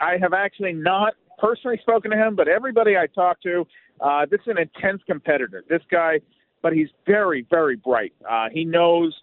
I 0.00 0.16
have 0.20 0.32
actually 0.32 0.72
not 0.72 1.14
personally 1.38 1.78
spoken 1.80 2.10
to 2.10 2.16
him, 2.16 2.36
but 2.36 2.48
everybody 2.48 2.96
I 2.96 3.06
talked 3.06 3.42
to, 3.44 3.66
uh, 4.00 4.26
this 4.30 4.40
is 4.40 4.48
an 4.48 4.58
intense 4.58 5.02
competitor. 5.06 5.64
This 5.68 5.82
guy, 5.90 6.20
but 6.62 6.72
he's 6.72 6.88
very, 7.06 7.46
very 7.50 7.76
bright. 7.76 8.12
Uh, 8.28 8.48
he 8.52 8.64
knows 8.64 9.14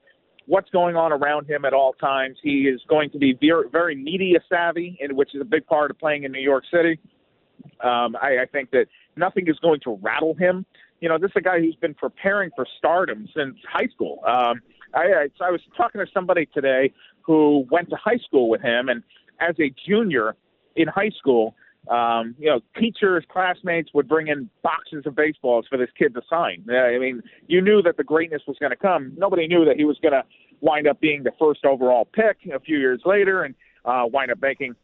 what's 0.48 0.70
going 0.70 0.96
on 0.96 1.12
around 1.12 1.50
him 1.50 1.66
at 1.66 1.74
all 1.74 1.94
times. 1.94 2.38
He 2.44 2.68
is 2.68 2.82
going 2.88 3.10
to 3.12 3.18
be 3.18 3.38
very, 3.40 3.70
very 3.70 3.96
media 3.96 4.40
savvy, 4.50 4.98
and 5.02 5.14
which 5.14 5.34
is 5.34 5.42
a 5.42 5.46
big 5.46 5.66
part 5.66 5.92
of 5.92 6.00
playing 6.00 6.24
in 6.24 6.32
New 6.32 6.42
York 6.42 6.64
City. 6.72 7.00
Um, 7.84 8.16
I, 8.22 8.40
I 8.42 8.46
think 8.52 8.72
that 8.72 8.86
nothing 9.16 9.48
is 9.48 9.58
going 9.60 9.80
to 9.82 9.98
rattle 10.02 10.34
him. 10.36 10.66
You 11.02 11.10
know, 11.10 11.18
this 11.18 11.30
is 11.32 11.38
a 11.38 11.42
guy 11.42 11.60
who's 11.60 11.76
been 11.76 11.94
preparing 11.94 12.52
for 12.56 12.66
stardom 12.78 13.28
since 13.36 13.56
high 13.72 13.88
school. 13.94 14.20
Um, 14.26 14.62
I, 14.94 15.04
I, 15.04 15.28
I 15.42 15.52
was 15.52 15.62
talking 15.76 16.00
to 16.00 16.08
somebody 16.14 16.48
today 16.54 16.94
who 17.22 17.66
went 17.72 17.90
to 17.90 17.96
high 17.96 18.20
school 18.26 18.50
with 18.50 18.62
him, 18.62 18.88
and 18.90 19.04
as 19.40 19.56
a 19.60 19.74
junior 19.88 20.36
in 20.76 20.88
high 20.88 21.12
school, 21.18 21.56
um, 21.89 22.36
you 22.39 22.48
know, 22.48 22.60
teachers, 22.80 23.24
classmates 23.30 23.89
would 23.94 24.08
bring 24.08 24.27
in 24.27 24.50
boxes 24.63 25.04
of 25.06 25.15
baseballs 25.15 25.65
for 25.70 25.77
this 25.77 25.89
kid 25.98 26.13
to 26.15 26.22
sign. 26.30 26.65
I 26.70 26.98
mean, 27.00 27.22
you 27.48 27.62
knew 27.62 27.82
that 27.84 27.98
the 27.98 28.04
greatness 28.04 28.42
was 28.48 28.58
going 28.60 28.72
to 28.72 28.77
come. 28.77 29.13
Nobody 29.18 29.48
knew 29.48 29.65
that 29.65 29.77
he 29.77 29.86
was 29.86 29.98
going 30.01 30.13
to 30.13 30.24
wind 30.62 30.88
up 30.88 31.00
being 31.00 31.24
the 31.24 31.32
first 31.39 31.65
overall 31.65 32.06
pick 32.06 32.38
a 32.54 32.60
few 32.60 32.77
years 32.77 33.01
later 33.06 33.44
and 33.44 33.56
uh, 33.86 34.04
wind 34.12 34.32
up 34.32 34.42
making 34.42 34.75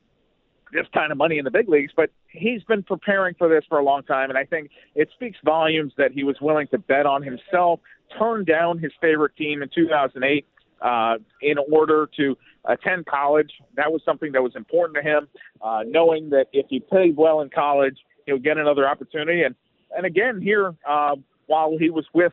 this 0.74 0.86
kind 0.94 1.12
of 1.12 1.18
money 1.18 1.38
in 1.38 1.44
the 1.44 1.52
big 1.52 1.68
leagues. 1.68 1.92
But 1.96 2.12
he's 2.28 2.64
been 2.64 2.84
preparing 2.84 3.36
for 3.36 3.50
this 3.50 3.64
for 3.68 3.80
a 3.80 3.84
long 3.84 4.04
time, 4.04 4.30
and 4.30 4.38
I 4.38 4.46
think 4.46 4.70
it 4.96 5.10
speaks 5.14 5.38
volumes 5.44 5.94
that 5.98 6.12
he 6.12 6.24
was 6.24 6.38
willing 6.42 6.68
to 6.68 6.78
bet 6.78 7.06
on 7.06 7.24
himself, 7.24 7.80
turn 8.18 8.46
down 8.46 8.78
his 8.78 8.92
favorite 9.02 9.36
team 9.36 9.62
in 9.62 9.70
2008 9.74 10.46
uh, 10.82 11.16
in 11.42 11.56
order 11.72 12.10
to 12.18 12.38
attend 12.66 13.06
college. 13.06 13.52
That 13.76 13.92
was 13.92 14.02
something 14.06 14.32
that 14.34 14.42
was 14.42 14.56
important 14.56 14.98
to 14.98 15.04
him, 15.04 15.28
uh, 15.62 15.82
knowing 15.86 16.30
that 16.30 16.48
if 16.54 16.68
he 16.70 16.80
played 16.80 17.16
well 17.18 17.42
in 17.42 17.50
college, 17.50 17.98
he'll 18.26 18.40
get 18.40 18.58
another 18.58 18.88
opportunity. 18.88 19.44
And 19.44 19.56
and 19.96 20.06
again, 20.06 20.40
here 20.42 20.74
uh, 20.88 21.16
while 21.48 21.78
he 21.78 21.90
was 21.90 22.06
with 22.14 22.32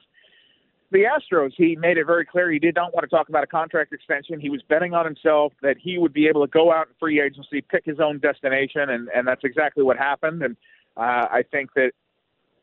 the 0.91 1.05
Astros, 1.05 1.53
he 1.57 1.77
made 1.77 1.99
it 1.99 2.07
very 2.07 2.25
clear 2.25 2.51
he 2.51 2.59
did 2.59 2.75
not 2.75 2.95
want 2.95 3.03
to 3.03 3.15
talk 3.15 3.29
about 3.29 3.45
a 3.45 3.47
contract 3.47 3.93
extension. 3.93 4.41
He 4.41 4.49
was 4.49 4.63
betting 4.69 4.95
on 4.95 5.05
himself 5.05 5.53
that 5.61 5.77
he 5.79 5.99
would 5.99 6.13
be 6.13 6.29
able 6.29 6.47
to 6.47 6.51
go 6.51 6.73
out 6.73 6.87
in 6.87 6.95
free 6.99 7.21
agency, 7.21 7.61
pick 7.61 7.85
his 7.85 8.01
own 8.01 8.19
destination, 8.19 8.91
and 8.91 9.09
and 9.15 9.27
that's 9.27 9.45
exactly 9.45 9.83
what 9.83 9.97
happened. 9.97 10.43
And 10.43 10.57
uh, 10.97 11.27
I 11.31 11.43
think 11.51 11.75
that 11.75 11.93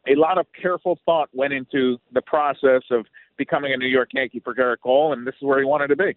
a 0.08 0.16
lot 0.16 0.38
of 0.38 0.46
careful 0.60 1.00
thought 1.06 1.30
went 1.34 1.54
into 1.54 1.98
the 2.14 2.22
process 2.22 2.84
of 2.92 3.06
becoming 3.38 3.74
a 3.74 3.78
New 3.78 3.88
York 3.88 4.10
Yankee 4.14 4.40
for 4.40 4.54
Gerrit 4.54 4.78
Cole, 4.82 5.14
and 5.14 5.26
this 5.26 5.36
is 5.36 5.42
where 5.42 5.60
he 5.60 5.66
wanted 5.66 5.88
to 5.88 5.96
be. 5.96 6.16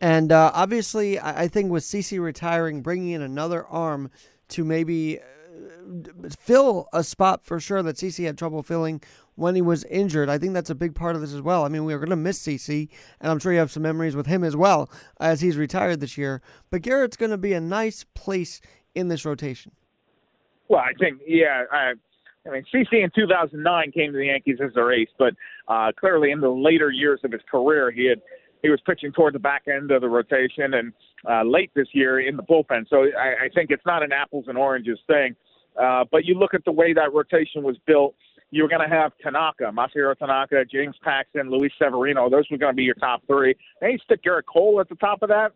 And 0.00 0.30
uh, 0.30 0.50
obviously, 0.52 1.18
I 1.18 1.48
think 1.48 1.70
with 1.70 1.82
CC 1.82 2.20
retiring, 2.20 2.82
bringing 2.82 3.10
in 3.10 3.22
another 3.22 3.66
arm 3.66 4.10
to 4.48 4.64
maybe 4.64 5.18
uh, 5.18 6.28
fill 6.38 6.88
a 6.92 7.02
spot 7.02 7.44
for 7.44 7.58
sure 7.58 7.82
that 7.82 7.96
CC 7.96 8.26
had 8.26 8.36
trouble 8.36 8.62
filling 8.62 9.00
when 9.36 9.54
he 9.54 9.62
was 9.62 9.84
injured. 9.84 10.28
I 10.28 10.38
think 10.38 10.52
that's 10.52 10.70
a 10.70 10.74
big 10.74 10.94
part 10.94 11.14
of 11.14 11.22
this 11.22 11.32
as 11.32 11.40
well. 11.40 11.64
I 11.64 11.68
mean, 11.68 11.84
we 11.84 11.94
are 11.94 11.98
going 11.98 12.10
to 12.10 12.16
miss 12.16 12.38
CC, 12.42 12.88
and 13.20 13.30
I'm 13.30 13.38
sure 13.38 13.52
you 13.52 13.58
have 13.58 13.70
some 13.70 13.82
memories 13.82 14.16
with 14.16 14.26
him 14.26 14.44
as 14.44 14.56
well 14.56 14.90
as 15.18 15.40
he's 15.40 15.56
retired 15.56 16.00
this 16.00 16.18
year. 16.18 16.42
But 16.70 16.82
Gerrit's 16.82 17.16
going 17.16 17.30
to 17.30 17.38
be 17.38 17.54
a 17.54 17.60
nice 17.60 18.04
place 18.14 18.60
in 18.94 19.08
this 19.08 19.24
rotation. 19.24 19.72
Well, 20.68 20.80
I 20.80 20.92
think, 20.98 21.20
yeah, 21.26 21.64
I, 21.70 21.92
I 22.46 22.52
mean, 22.52 22.64
CC 22.72 23.02
in 23.04 23.10
2009 23.14 23.92
came 23.92 24.12
to 24.12 24.18
the 24.18 24.26
Yankees 24.26 24.58
as 24.64 24.72
their 24.74 24.92
ace, 24.92 25.08
but 25.18 25.34
uh, 25.68 25.92
clearly 25.98 26.30
in 26.30 26.40
the 26.40 26.48
later 26.48 26.90
years 26.90 27.20
of 27.24 27.32
his 27.32 27.42
career, 27.50 27.90
he 27.90 28.06
had 28.08 28.20
he 28.62 28.70
was 28.70 28.80
pitching 28.86 29.12
toward 29.12 29.34
the 29.34 29.38
back 29.38 29.64
end 29.68 29.90
of 29.90 30.00
the 30.00 30.08
rotation 30.08 30.74
and 30.74 30.92
uh, 31.28 31.42
late 31.42 31.70
this 31.74 31.88
year 31.92 32.20
in 32.20 32.36
the 32.36 32.42
bullpen. 32.42 32.88
So 32.88 33.04
I, 33.16 33.44
I 33.44 33.48
think 33.54 33.70
it's 33.70 33.84
not 33.86 34.02
an 34.02 34.12
apples 34.12 34.46
and 34.48 34.56
oranges 34.56 34.98
thing. 35.06 35.36
Uh, 35.80 36.04
but 36.10 36.24
you 36.24 36.34
look 36.34 36.54
at 36.54 36.64
the 36.64 36.72
way 36.72 36.92
that 36.92 37.12
rotation 37.12 37.62
was 37.62 37.76
built. 37.86 38.14
You 38.50 38.62
were 38.62 38.68
going 38.68 38.88
to 38.88 38.94
have 38.94 39.12
Tanaka, 39.22 39.64
Masahiro 39.64 40.16
Tanaka, 40.16 40.64
James 40.64 40.96
Paxton, 41.02 41.50
Luis 41.50 41.72
Severino. 41.78 42.30
Those 42.30 42.44
were 42.50 42.56
going 42.56 42.72
to 42.72 42.76
be 42.76 42.84
your 42.84 42.94
top 42.94 43.22
three. 43.26 43.54
Then 43.80 43.90
you 43.90 43.98
stick 44.04 44.22
Gerrit 44.24 44.46
Cole 44.50 44.80
at 44.80 44.88
the 44.88 44.94
top 44.96 45.22
of 45.22 45.28
that. 45.28 45.52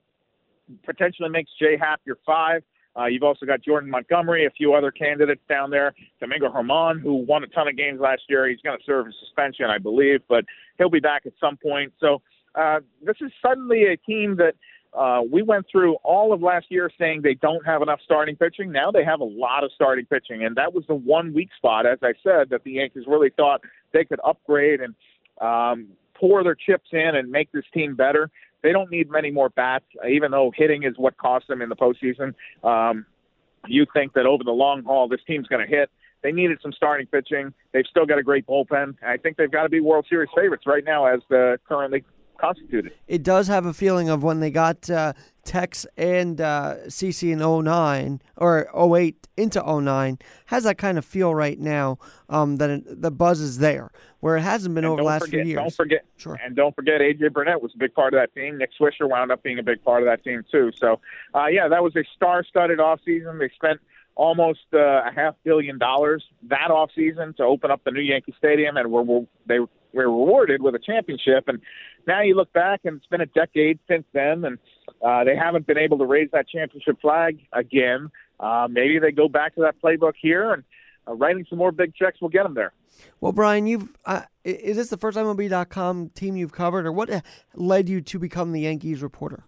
Potentially 0.85 1.29
makes 1.31 1.51
J 1.59 1.77
Happ 1.81 2.01
your 2.05 2.19
five. 2.27 2.63
Uh, 2.99 3.07
you've 3.07 3.23
also 3.23 3.47
got 3.47 3.63
Jordan 3.63 3.91
Montgomery, 3.91 4.47
a 4.47 4.51
few 4.51 4.75
other 4.75 4.91
candidates 4.91 5.43
down 5.49 5.71
there. 5.71 5.95
Domingo 6.19 6.49
Germán, 6.49 7.01
who 7.01 7.15
won 7.15 7.45
a 7.45 7.47
ton 7.47 7.69
of 7.69 7.77
games 7.77 8.01
last 8.01 8.23
year. 8.29 8.49
He's 8.49 8.61
going 8.63 8.79
to 8.79 8.85
serve 8.85 9.07
a 9.07 9.11
suspension, 9.25 9.67
I 9.67 9.79
believe, 9.79 10.21
but 10.29 10.45
he'll 10.79 10.91
be 10.91 11.01
back 11.01 11.23
at 11.27 11.33
some 11.41 11.57
point. 11.57 11.93
So 12.01 12.21
uh, 12.55 12.81
this 13.05 13.17
is 13.21 13.31
suddenly 13.41 13.85
a 13.85 13.97
team 13.97 14.37
that 14.37 14.55
uh, 14.93 15.23
we 15.31 15.43
went 15.43 15.67
through 15.71 15.95
all 16.03 16.33
of 16.33 16.43
last 16.43 16.67
year 16.69 16.91
saying 16.99 17.23
they 17.23 17.35
don't 17.35 17.65
have 17.65 17.81
enough 17.81 18.01
starting 18.05 18.35
pitching. 18.35 18.73
Now 18.73 18.91
they 18.91 19.05
have 19.05 19.21
a 19.21 19.25
lot 19.25 19.63
of 19.63 19.71
starting 19.75 20.05
pitching, 20.07 20.45
and 20.45 20.57
that 20.57 20.75
was 20.75 20.85
the 20.89 20.97
one 20.97 21.33
weak 21.33 21.51
spot, 21.57 21.87
as 21.87 21.99
I 22.03 22.13
said, 22.25 22.51
that 22.51 22.65
the 22.65 22.73
Yankees 22.73 23.05
really 23.07 23.31
thought 23.31 23.61
they 23.93 24.05
could 24.05 24.19
upgrade 24.25 24.81
and 24.81 24.95
um, 25.41 25.89
pour 26.15 26.43
their 26.43 26.57
chips 26.57 26.89
in 26.93 27.15
and 27.15 27.31
make 27.31 27.53
this 27.53 27.65
team 27.73 27.95
better. 27.95 28.31
They 28.63 28.73
don't 28.73 28.91
need 28.91 29.11
many 29.11 29.31
more 29.31 29.49
bats, 29.49 29.87
even 30.09 30.31
though 30.31 30.53
hitting 30.55 30.83
is 30.83 30.95
what 30.97 31.17
cost 31.17 31.49
them 31.49 31.63
in 31.63 31.69
the 31.69 31.77
postseason. 31.77 32.35
Um, 32.63 33.07
you 33.67 33.87
think 33.93 34.15
that 34.15 34.27
over 34.27 34.45
the 34.45 34.53
long 34.53 34.85
haul, 34.85 35.09
this 35.09 35.21
team's 35.27 35.47
going 35.47 35.67
to 35.67 35.69
hit. 35.69 35.91
They 36.23 36.33
needed 36.33 36.59
some 36.63 36.73
starting 36.73 37.07
pitching. 37.07 37.55
They've 37.73 37.87
still 37.89 38.05
got 38.05 38.19
a 38.19 38.23
great 38.23 38.47
bullpen. 38.47 38.97
I 39.03 39.17
think 39.17 39.37
they've 39.37 39.51
got 39.51 39.63
to 39.63 39.69
be 39.69 39.81
World 39.81 40.07
Series 40.09 40.29
favorites 40.35 40.65
right 40.67 40.85
now 40.85 41.07
as 41.07 41.21
the 41.31 41.59
currently 41.67 42.05
constituted. 42.41 42.93
It 43.07 43.23
does 43.23 43.49
have 43.49 43.67
a 43.67 43.73
feeling 43.73 44.09
of 44.09 44.23
when 44.23 44.41
they 44.41 44.51
got 44.51 44.89
uh, 44.89 45.13
Tex 45.45 45.87
and 45.97 46.41
uh, 46.41 46.77
CC 46.87 47.33
in 47.33 47.39
09 47.39 48.21
or 48.37 48.97
08 48.97 49.29
into 49.37 49.81
09 49.81 50.19
has 50.47 50.65
that 50.65 50.79
kind 50.79 50.99
of 50.99 51.05
feel 51.05 51.35
right 51.35 51.59
now 51.59 51.99
um, 52.29 52.57
that 52.57 52.71
it, 52.71 53.03
the 53.03 53.11
buzz 53.11 53.41
is 53.41 53.59
there 53.59 53.91
where 54.21 54.37
it 54.37 54.43
hasn't 54.43 54.75
been 54.75 54.85
and 54.85 54.93
over 54.93 55.03
the 55.03 55.07
last 55.07 55.25
forget, 55.25 55.41
few 55.41 55.51
years. 55.51 55.57
Don't 55.57 55.75
forget, 55.75 56.05
sure. 56.17 56.39
and 56.45 56.55
don't 56.55 56.75
forget 56.75 57.01
AJ 57.01 57.33
Burnett 57.33 57.63
was 57.63 57.73
a 57.75 57.79
big 57.79 57.95
part 57.95 58.13
of 58.13 58.21
that 58.21 58.35
team. 58.35 58.59
Nick 58.59 58.71
Swisher 58.79 59.09
wound 59.09 59.33
up 59.33 59.43
being 59.43 59.59
a 59.59 59.63
big 59.63 59.83
part 59.83 60.03
of 60.03 60.07
that 60.07 60.23
team 60.23 60.45
too. 60.51 60.73
So, 60.77 61.01
uh, 61.35 61.47
yeah, 61.47 61.69
that 61.69 61.83
was 61.83 61.97
a 61.97 62.05
star-studded 62.17 62.79
offseason. 62.79 63.39
They 63.39 63.51
spent 63.55 63.81
almost 64.15 64.61
uh, 64.75 64.79
a 64.79 65.11
half 65.15 65.35
billion 65.45 65.79
dollars 65.79 66.23
that 66.49 66.69
offseason 66.71 67.35
to 67.37 67.43
open 67.43 67.71
up 67.71 67.83
the 67.85 67.91
new 67.91 68.03
Yankee 68.03 68.35
Stadium, 68.37 68.77
and 68.77 68.91
were, 68.93 69.03
were 69.03 69.23
they 69.47 69.59
were 69.59 69.69
rewarded 69.93 70.63
with 70.63 70.75
a 70.75 70.79
championship. 70.79 71.49
And 71.49 71.61
now 72.07 72.23
you 72.23 72.35
look 72.35 72.53
back, 72.53 72.81
and 72.85 72.97
it's 72.97 73.07
been 73.07 73.21
a 73.21 73.27
decade 73.27 73.79
since 73.89 74.05
then, 74.13 74.45
and 74.45 74.59
uh, 75.05 75.25
they 75.25 75.37
haven't 75.37 75.67
been 75.67 75.79
able 75.79 75.99
to 75.99 76.07
raise 76.07 76.31
that 76.33 76.49
championship 76.49 77.01
flag 77.01 77.39
again. 77.53 78.11
Uh, 78.39 78.69
maybe 78.71 78.99
they 78.99 79.13
go 79.13 79.29
back 79.29 79.55
to 79.55 79.61
that 79.63 79.77
playbook 79.83 80.15
here, 80.21 80.53
and 80.53 80.65
uh, 81.07 81.15
writing 81.15 81.45
some 81.49 81.59
more 81.59 81.73
big 81.73 81.95
checks 81.95 82.21
will 82.21 82.29
get 82.29 82.43
them 82.43 82.55
there. 82.55 82.73
Well, 83.21 83.33
Bryan, 83.33 83.67
you've 83.67 83.89
uh, 84.05 84.23
is 84.45 84.77
this 84.77 84.89
the 84.89 84.97
first 84.97 85.17
MLB.com 85.17 86.11
team 86.11 86.37
you've 86.37 86.53
covered, 86.53 86.87
or 86.87 86.93
what 86.93 87.11
led 87.55 87.89
you 87.89 88.01
to 88.01 88.19
become 88.19 88.53
the 88.53 88.61
Yankees 88.61 89.03
reporter? 89.03 89.45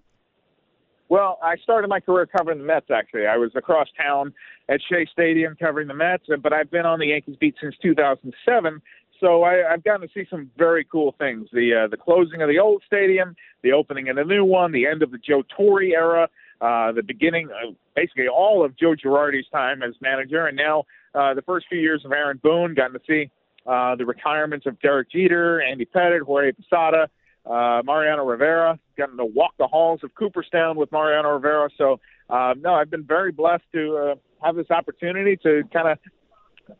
Well, 1.12 1.38
I 1.42 1.56
started 1.62 1.88
my 1.88 2.00
career 2.00 2.24
covering 2.24 2.56
the 2.56 2.64
Mets. 2.64 2.86
Actually, 2.90 3.26
I 3.26 3.36
was 3.36 3.50
across 3.54 3.86
town 4.00 4.32
at 4.70 4.80
Shea 4.88 5.04
Stadium 5.12 5.54
covering 5.60 5.88
the 5.88 5.94
Mets, 5.94 6.24
but 6.42 6.54
I've 6.54 6.70
been 6.70 6.86
on 6.86 7.00
the 7.00 7.08
Yankees 7.08 7.36
beat 7.38 7.54
since 7.60 7.74
2007. 7.82 8.80
So 9.22 9.44
I, 9.44 9.72
I've 9.72 9.84
gotten 9.84 10.06
to 10.06 10.12
see 10.12 10.26
some 10.28 10.50
very 10.58 10.84
cool 10.84 11.14
things: 11.16 11.48
the 11.52 11.84
uh, 11.84 11.88
the 11.88 11.96
closing 11.96 12.42
of 12.42 12.48
the 12.48 12.58
old 12.58 12.82
stadium, 12.84 13.36
the 13.62 13.72
opening 13.72 14.08
of 14.08 14.16
the 14.16 14.24
new 14.24 14.44
one, 14.44 14.72
the 14.72 14.86
end 14.86 15.02
of 15.02 15.12
the 15.12 15.18
Joe 15.18 15.44
Torre 15.56 15.84
era, 15.84 16.28
uh, 16.60 16.90
the 16.90 17.04
beginning 17.04 17.48
of 17.64 17.76
basically 17.94 18.26
all 18.26 18.64
of 18.64 18.76
Joe 18.76 18.94
Girardi's 18.94 19.48
time 19.52 19.82
as 19.82 19.94
manager, 20.00 20.46
and 20.46 20.56
now 20.56 20.84
uh, 21.14 21.34
the 21.34 21.42
first 21.42 21.66
few 21.68 21.78
years 21.78 22.02
of 22.04 22.10
Aaron 22.10 22.40
Boone. 22.42 22.74
Gotten 22.74 22.94
to 22.94 23.00
see 23.06 23.30
uh, 23.64 23.94
the 23.94 24.04
retirements 24.04 24.66
of 24.66 24.80
Derek 24.80 25.12
Jeter, 25.12 25.62
Andy 25.62 25.86
Pettitte, 25.86 26.22
Jorge 26.22 26.50
Posada 26.52 27.08
uh, 27.46 27.82
Mariano 27.84 28.24
Rivera. 28.24 28.78
Gotten 28.96 29.16
to 29.18 29.24
walk 29.24 29.54
the 29.58 29.66
halls 29.66 30.00
of 30.02 30.14
Cooperstown 30.14 30.76
with 30.76 30.90
Mariano 30.92 31.30
Rivera. 31.30 31.68
So, 31.78 32.00
uh, 32.28 32.54
no, 32.58 32.74
I've 32.74 32.90
been 32.90 33.04
very 33.04 33.32
blessed 33.32 33.64
to 33.72 33.96
uh, 33.96 34.14
have 34.44 34.56
this 34.56 34.70
opportunity 34.70 35.36
to 35.44 35.62
kind 35.72 35.88
of 35.88 35.98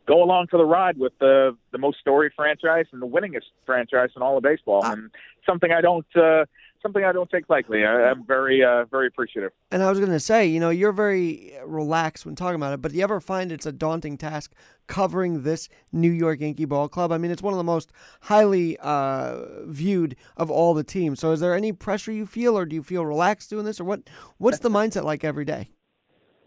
go 0.07 0.23
along 0.23 0.47
for 0.47 0.57
the 0.57 0.65
ride 0.65 0.97
with 0.97 1.13
the 1.19 1.55
the 1.71 1.77
most 1.77 1.99
storied 1.99 2.33
franchise 2.35 2.85
and 2.91 3.01
the 3.01 3.07
winningest 3.07 3.51
franchise 3.65 4.09
in 4.15 4.21
all 4.21 4.37
of 4.37 4.43
baseball, 4.43 4.85
and 4.85 5.09
something 5.45 5.71
I 5.71 5.81
don't 5.81 6.05
uh, 6.15 6.45
something 6.83 7.03
I 7.03 7.11
don't 7.11 7.29
take 7.29 7.49
lightly. 7.49 7.83
I, 7.83 8.09
I'm 8.11 8.25
very 8.25 8.63
uh, 8.63 8.85
very 8.85 9.07
appreciative. 9.07 9.51
And 9.71 9.81
I 9.81 9.89
was 9.89 9.99
going 9.99 10.11
to 10.11 10.19
say, 10.19 10.45
you 10.45 10.59
know, 10.59 10.69
you're 10.69 10.91
very 10.91 11.53
relaxed 11.65 12.25
when 12.25 12.35
talking 12.35 12.55
about 12.55 12.73
it, 12.73 12.81
but 12.81 12.91
do 12.91 12.97
you 12.97 13.03
ever 13.03 13.19
find 13.19 13.51
it's 13.51 13.65
a 13.65 13.71
daunting 13.71 14.17
task 14.17 14.53
covering 14.87 15.43
this 15.43 15.69
New 15.91 16.11
York 16.11 16.41
Yankee 16.41 16.65
Ball 16.65 16.87
Club? 16.87 17.11
I 17.11 17.17
mean, 17.17 17.31
it's 17.31 17.41
one 17.41 17.53
of 17.53 17.57
the 17.57 17.63
most 17.63 17.91
highly 18.21 18.77
uh, 18.79 19.65
viewed 19.65 20.15
of 20.37 20.51
all 20.51 20.73
the 20.73 20.83
teams. 20.83 21.19
So, 21.19 21.31
is 21.31 21.39
there 21.39 21.55
any 21.55 21.71
pressure 21.71 22.11
you 22.11 22.25
feel, 22.25 22.57
or 22.57 22.65
do 22.65 22.75
you 22.75 22.83
feel 22.83 23.05
relaxed 23.05 23.49
doing 23.49 23.65
this, 23.65 23.79
or 23.79 23.85
what? 23.85 24.09
What's 24.37 24.59
the 24.59 24.69
mindset 24.69 25.03
like 25.03 25.23
every 25.23 25.45
day? 25.45 25.69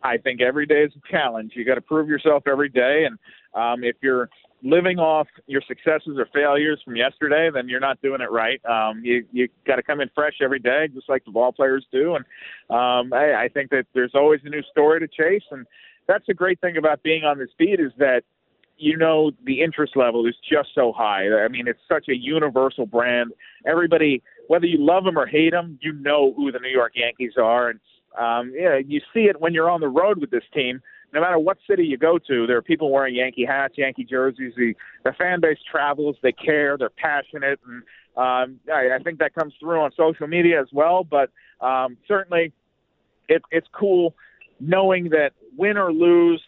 I 0.06 0.18
think 0.18 0.40
every 0.40 0.66
day 0.66 0.84
is 0.84 0.92
a 0.96 1.10
challenge. 1.10 1.52
You 1.54 1.64
got 1.64 1.74
to 1.74 1.80
prove 1.80 2.08
yourself 2.08 2.44
every 2.46 2.68
day, 2.68 3.06
and 3.06 3.18
um, 3.54 3.82
if 3.82 3.96
you're 4.02 4.28
living 4.62 4.98
off 4.98 5.26
your 5.46 5.62
successes 5.66 6.16
or 6.16 6.26
failures 6.32 6.80
from 6.84 6.96
yesterday, 6.96 7.50
then 7.52 7.68
you're 7.68 7.80
not 7.80 8.00
doing 8.02 8.20
it 8.20 8.30
right. 8.30 8.60
Um, 8.64 9.02
you 9.04 9.24
you 9.32 9.48
got 9.66 9.76
to 9.76 9.82
come 9.82 10.00
in 10.00 10.10
fresh 10.14 10.34
every 10.42 10.58
day, 10.58 10.88
just 10.92 11.08
like 11.08 11.24
the 11.24 11.30
ball 11.30 11.52
players 11.52 11.86
do. 11.92 12.16
And 12.16 12.24
um, 12.70 13.12
I, 13.12 13.44
I 13.44 13.48
think 13.52 13.70
that 13.70 13.86
there's 13.94 14.12
always 14.14 14.40
a 14.44 14.48
new 14.48 14.62
story 14.70 15.00
to 15.00 15.08
chase, 15.08 15.44
and 15.50 15.66
that's 16.06 16.24
the 16.26 16.34
great 16.34 16.60
thing 16.60 16.76
about 16.76 17.02
being 17.02 17.24
on 17.24 17.38
this 17.38 17.50
beat 17.58 17.80
is 17.80 17.92
that 17.98 18.22
you 18.78 18.96
know 18.96 19.30
the 19.44 19.62
interest 19.62 19.96
level 19.96 20.26
is 20.26 20.34
just 20.48 20.68
so 20.74 20.92
high. 20.92 21.28
I 21.28 21.48
mean, 21.48 21.66
it's 21.66 21.80
such 21.88 22.08
a 22.08 22.14
universal 22.14 22.86
brand. 22.86 23.32
Everybody, 23.66 24.22
whether 24.48 24.66
you 24.66 24.78
love 24.78 25.04
them 25.04 25.18
or 25.18 25.26
hate 25.26 25.52
them, 25.52 25.78
you 25.80 25.92
know 25.92 26.32
who 26.36 26.52
the 26.52 26.58
New 26.58 26.68
York 26.68 26.92
Yankees 26.94 27.32
are, 27.38 27.70
and 27.70 27.80
um, 28.18 28.52
yeah, 28.54 28.78
you 28.78 29.00
see 29.12 29.24
it 29.24 29.40
when 29.40 29.52
you're 29.54 29.70
on 29.70 29.80
the 29.80 29.88
road 29.88 30.18
with 30.20 30.30
this 30.30 30.44
team 30.54 30.80
no 31.12 31.20
matter 31.20 31.38
what 31.38 31.56
city 31.68 31.84
you 31.84 31.96
go 31.96 32.18
to, 32.18 32.46
there 32.46 32.56
are 32.56 32.62
people 32.62 32.90
wearing 32.90 33.14
Yankee 33.14 33.44
hats, 33.44 33.74
Yankee 33.78 34.04
jerseys. 34.04 34.52
The 34.56 34.74
the 35.04 35.12
fan 35.12 35.40
base 35.40 35.58
travels. 35.70 36.16
They 36.22 36.32
care. 36.32 36.76
They're 36.76 36.90
passionate, 36.90 37.60
and 37.66 37.82
um, 38.16 38.60
I, 38.72 38.96
I 38.96 38.98
think 39.02 39.18
that 39.20 39.34
comes 39.34 39.54
through 39.58 39.80
on 39.80 39.92
social 39.96 40.26
media 40.26 40.60
as 40.60 40.68
well. 40.72 41.04
But 41.04 41.30
um, 41.60 41.96
certainly, 42.06 42.52
it, 43.28 43.42
it's 43.50 43.68
cool 43.72 44.14
knowing 44.60 45.10
that 45.10 45.30
win 45.56 45.76
or 45.76 45.92
lose, 45.92 46.42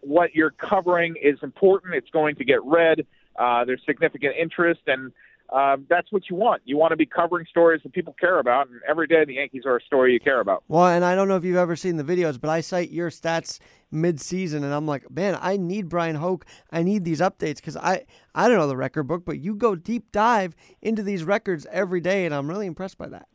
what 0.00 0.34
you're 0.34 0.52
covering 0.52 1.14
is 1.22 1.38
important. 1.42 1.94
It's 1.94 2.10
going 2.10 2.36
to 2.36 2.44
get 2.44 2.62
read. 2.64 3.06
Uh, 3.38 3.64
there's 3.64 3.80
significant 3.86 4.34
interest, 4.38 4.80
and 4.86 5.12
um, 5.52 5.86
that's 5.88 6.12
what 6.12 6.30
you 6.30 6.36
want. 6.36 6.62
You 6.64 6.76
want 6.76 6.92
to 6.92 6.96
be 6.96 7.06
covering 7.06 7.46
stories 7.48 7.80
that 7.82 7.92
people 7.92 8.14
care 8.18 8.38
about, 8.38 8.68
and 8.68 8.80
every 8.88 9.06
day 9.06 9.24
the 9.24 9.34
Yankees 9.34 9.62
are 9.66 9.76
a 9.76 9.82
story 9.82 10.12
you 10.12 10.20
care 10.20 10.40
about. 10.40 10.62
Well, 10.68 10.86
and 10.86 11.04
I 11.04 11.14
don't 11.14 11.28
know 11.28 11.36
if 11.36 11.44
you've 11.44 11.56
ever 11.56 11.76
seen 11.76 11.96
the 11.96 12.04
videos, 12.04 12.40
but 12.40 12.50
I 12.50 12.60
cite 12.60 12.90
your 12.90 13.10
stats 13.10 13.58
mid-season, 13.90 14.62
and 14.62 14.72
I'm 14.72 14.86
like, 14.86 15.10
man, 15.10 15.36
I 15.40 15.56
need 15.56 15.88
Bryan 15.88 16.16
Hoch. 16.16 16.46
I 16.70 16.82
need 16.82 17.04
these 17.04 17.20
updates 17.20 17.56
because 17.56 17.76
I 17.76 18.04
I 18.34 18.48
don't 18.48 18.58
know 18.58 18.68
the 18.68 18.76
record 18.76 19.04
book, 19.04 19.24
but 19.24 19.38
you 19.38 19.54
go 19.56 19.74
deep 19.74 20.12
dive 20.12 20.54
into 20.82 21.02
these 21.02 21.24
records 21.24 21.66
every 21.70 22.00
day, 22.00 22.26
and 22.26 22.34
I'm 22.34 22.48
really 22.48 22.66
impressed 22.66 22.98
by 22.98 23.08
that. 23.08 23.26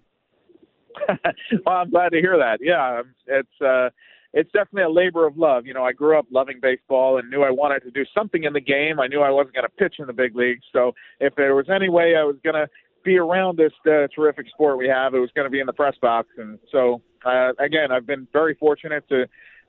well, 1.66 1.76
I'm 1.76 1.90
glad 1.90 2.10
to 2.10 2.20
hear 2.20 2.38
that. 2.38 2.60
Yeah, 2.62 3.02
it's. 3.28 3.62
Uh, 3.62 3.90
it's 4.36 4.52
definitely 4.52 4.84
a 4.84 4.90
labor 4.90 5.26
of 5.26 5.38
love. 5.38 5.66
You 5.66 5.74
know, 5.74 5.84
I 5.84 5.94
grew 5.94 6.20
up 6.20 6.26
loving 6.30 6.60
baseball 6.62 7.18
and 7.18 7.30
knew 7.30 7.42
I 7.42 7.52
wanted 7.52 7.84
to 7.84 7.92
do 7.92 8.06
something 8.14 8.44
in 8.44 8.52
the 8.52 8.60
game. 8.60 9.00
I 9.00 9.08
knew 9.08 9.22
I 9.22 9.32
wasn't 9.32 9.56
going 9.56 9.66
to 9.66 9.70
pitch 9.70 9.96
in 9.98 10.08
the 10.08 10.14
big 10.14 10.36
leagues. 10.36 10.64
So 10.74 10.94
if 11.22 11.34
there 11.36 11.56
was 11.56 11.68
any 11.74 11.88
way 11.88 12.16
I 12.18 12.24
was 12.24 12.36
going 12.44 12.56
to 12.56 12.68
be 13.06 13.18
around 13.18 13.58
this 13.58 13.72
uh, 13.88 14.08
terrific 14.14 14.48
sport 14.50 14.78
we 14.78 14.90
have, 14.90 15.14
it 15.14 15.20
was 15.20 15.30
going 15.36 15.46
to 15.46 15.50
be 15.50 15.62
in 15.62 15.66
the 15.66 15.74
press 15.74 15.96
box. 16.02 16.28
And 16.38 16.60
so, 16.70 17.02
uh, 17.26 17.54
again, 17.60 17.94
I've 17.94 18.06
been 18.06 18.28
very 18.34 18.56
fortunate 18.56 19.08
to 19.08 19.26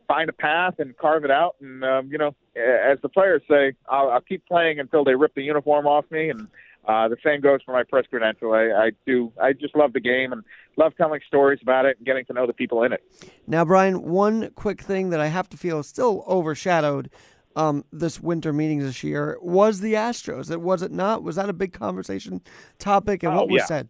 find 0.09 0.29
a 0.29 0.33
path 0.33 0.75
and 0.79 0.97
carve 0.97 1.25
it 1.25 1.31
out. 1.31 1.55
And 1.61 1.85
um, 1.85 2.09
you 2.11 2.19
know, 2.19 2.35
as 2.57 2.99
the 3.03 3.09
players 3.09 3.43
say, 3.49 3.73
I'll, 3.89 4.11
I'll 4.11 4.21
keep 4.21 4.45
playing 4.47 4.81
until 4.81 5.05
they 5.05 5.15
rip 5.15 5.35
the 5.37 5.43
uniform 5.43 5.87
off 5.87 6.07
me, 6.11 6.31
and 6.31 6.49
uh, 6.87 7.09
the 7.09 7.17
same 7.25 7.41
goes 7.41 7.61
for 7.65 7.73
my 7.73 7.83
press 7.83 8.05
credential. 8.09 8.53
I, 8.53 8.71
I 8.71 8.91
do. 9.07 9.33
I 9.43 9.53
just 9.53 9.75
love 9.75 9.93
the 9.93 10.01
game 10.01 10.33
and 10.33 10.43
love 10.77 10.93
telling 10.97 11.21
stories 11.27 11.59
about 11.63 11.85
it 11.85 11.97
and 11.97 12.07
getting 12.07 12.25
to 12.27 12.33
know 12.33 12.47
the 12.47 12.53
people 12.53 12.83
in 12.85 12.93
it. 12.93 13.03
Now, 13.47 13.65
Bryan, 13.65 14.03
one 14.03 14.51
quick 14.55 14.81
thing 14.81 15.11
that 15.11 15.21
I 15.21 15.27
have 15.27 15.49
to 15.51 15.57
feel 15.57 15.81
is 15.81 15.89
still 15.89 16.25
overshadowed 16.29 17.11
um, 17.57 17.85
this 17.93 18.21
winter 18.21 18.53
meetings 18.53 18.85
this 18.85 19.03
year 19.03 19.39
was 19.41 19.81
the 19.81 19.95
Astros. 19.95 20.51
It 20.51 20.61
was 20.61 20.83
it 20.83 20.93
not? 20.93 21.23
Was 21.23 21.37
that 21.37 21.49
a 21.49 21.55
big 21.55 21.73
conversation 21.73 22.41
topic? 22.79 23.23
And 23.23 23.33
oh, 23.33 23.37
what 23.37 23.49
was 23.49 23.61
yeah. 23.61 23.67
said? 23.67 23.89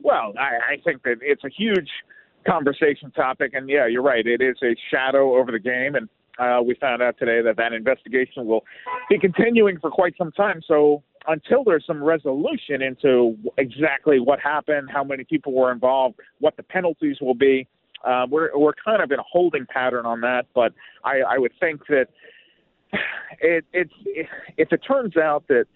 Well, 0.00 0.34
I, 0.38 0.74
I 0.74 0.76
think 0.84 1.02
that 1.04 1.18
it's 1.22 1.44
a 1.44 1.48
huge 1.48 1.88
conversation 2.46 3.10
topic, 3.12 3.52
and 3.54 3.68
yeah, 3.68 3.86
you're 3.86 4.02
right. 4.02 4.26
It 4.26 4.42
is 4.42 4.56
a 4.62 4.76
shadow 4.90 5.36
over 5.38 5.52
the 5.52 5.58
game, 5.58 5.94
and 5.94 6.08
uh, 6.38 6.62
we 6.62 6.74
found 6.74 7.02
out 7.02 7.16
today 7.18 7.42
that 7.42 7.56
that 7.56 7.72
investigation 7.72 8.46
will 8.46 8.64
be 9.08 9.18
continuing 9.18 9.78
for 9.80 9.90
quite 9.90 10.14
some 10.16 10.32
time. 10.32 10.60
So 10.66 11.02
until 11.28 11.62
there's 11.62 11.84
some 11.86 12.02
resolution 12.02 12.82
into 12.82 13.36
exactly 13.58 14.18
what 14.18 14.40
happened, 14.40 14.88
how 14.92 15.04
many 15.04 15.24
people 15.24 15.52
were 15.52 15.70
involved, 15.70 16.16
what 16.40 16.56
the 16.56 16.62
penalties 16.62 17.18
will 17.20 17.34
be, 17.34 17.68
uh, 18.04 18.26
we're 18.30 18.56
we're 18.56 18.72
kind 18.84 19.02
of 19.02 19.10
in 19.10 19.18
a 19.18 19.24
holding 19.24 19.66
pattern 19.66 20.06
on 20.06 20.20
that. 20.20 20.46
But 20.54 20.72
I, 21.04 21.20
I 21.20 21.38
would 21.38 21.52
think 21.60 21.86
that 21.88 22.06
it, 23.40 23.64
it's 23.72 23.92
if 24.56 24.72
it 24.72 24.78
turns 24.78 25.16
out 25.16 25.44
that 25.48 25.66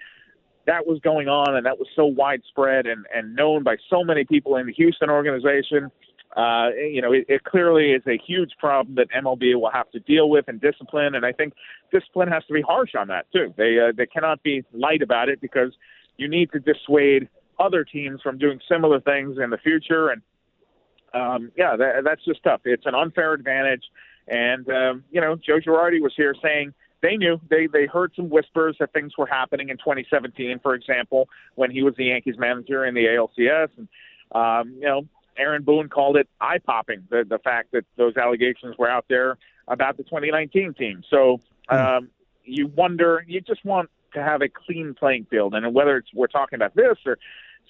that 0.67 0.87
was 0.87 1.01
going 1.01 1.29
on 1.29 1.57
and 1.57 1.67
that 1.67 1.79
was 1.79 1.89
so 1.97 2.07
widespread 2.07 2.87
and, 2.87 3.05
and 3.13 3.35
known 3.35 3.65
by 3.65 3.77
so 3.91 4.05
many 4.05 4.25
people 4.25 4.57
in 4.57 4.67
the 4.67 4.73
Houston 4.73 5.11
organization, 5.11 5.91
uh, 6.37 6.71
you 6.77 7.03
know, 7.03 7.13
it, 7.13 7.27
it 7.29 7.45
clearly 7.45 7.93
is 7.93 8.03
a 8.07 8.19
huge 8.27 8.53
problem 8.59 8.95
that 8.95 9.09
MLB 9.11 9.55
will 9.61 9.71
have 9.71 9.91
to 9.91 10.01
deal 10.01 10.31
with 10.31 10.47
and 10.49 10.61
discipline. 10.61 11.15
And 11.15 11.27
I 11.27 11.33
think 11.33 11.53
discipline 11.93 12.29
has 12.29 12.45
to 12.47 12.55
be 12.55 12.63
harsh 12.63 12.95
on 12.99 13.09
that 13.09 13.27
too. 13.33 13.53
They 13.57 13.79
uh, 13.79 13.93
they 13.97 14.07
cannot 14.07 14.43
be 14.43 14.65
light 14.73 15.03
about 15.03 15.29
it 15.29 15.41
because 15.41 15.73
you 16.17 16.29
need 16.29 16.51
to 16.53 16.59
dissuade 16.59 17.29
other 17.59 17.85
teams 17.85 18.21
from 18.23 18.39
doing 18.39 18.61
similar 18.71 19.01
things 19.01 19.37
in 19.43 19.51
the 19.51 19.59
future. 19.59 20.09
And 20.09 20.23
um, 21.13 21.53
yeah, 21.57 21.77
that, 21.77 22.05
that's 22.05 22.25
just 22.25 22.43
tough. 22.43 22.63
It's 22.65 22.87
an 22.87 22.95
unfair 22.95 23.35
advantage. 23.35 23.85
And 24.27 24.67
um, 24.71 25.05
you 25.11 25.21
know, 25.21 25.37
Joe 25.37 25.59
Girardi 25.59 26.01
was 26.01 26.15
here 26.17 26.35
saying 26.43 26.73
they 27.03 27.17
knew 27.17 27.39
they 27.51 27.67
they 27.67 27.85
heard 27.85 28.13
some 28.17 28.31
whispers 28.31 28.77
that 28.81 28.95
things 28.95 29.19
were 29.19 29.27
happening 29.27 29.69
in 29.69 29.77
2017, 29.77 30.61
for 30.63 30.75
example, 30.75 31.29
when 31.57 31.71
he 31.71 31.83
was 31.83 31.95
the 31.99 32.07
Yankees 32.07 32.37
manager 32.39 32.87
in 32.87 32.95
the 32.95 33.05
ALCS, 33.05 33.69
and 33.77 33.89
um, 34.35 34.73
you 34.77 34.87
know 34.87 35.07
Aaron 35.37 35.63
Boone 35.63 35.89
called 35.89 36.17
it 36.17 36.29
eye 36.41 36.59
popping, 36.59 37.07
the, 37.11 37.25
the 37.29 37.39
fact 37.39 37.73
that 37.73 37.85
those 37.97 38.17
allegations 38.17 38.77
were 38.79 38.89
out 38.89 39.07
there 39.09 39.39
about 39.69 39.97
the 39.97 40.03
2019 40.05 40.75
team. 40.75 41.03
So 41.09 41.41
hmm. 41.69 41.75
um, 41.75 42.09
you 42.45 42.67
wonder, 42.69 43.25
you 43.27 43.41
just 43.41 43.65
want 43.65 43.91
to 44.15 44.23
have 44.23 44.43
a 44.43 44.49
clean 44.49 44.95
playing 44.95 45.27
field. 45.31 45.55
And 45.55 45.75
whether 45.75 45.97
it's 45.97 46.09
we're 46.15 46.27
talking 46.27 46.57
about 46.57 46.75
this 46.75 46.99
or 47.07 47.19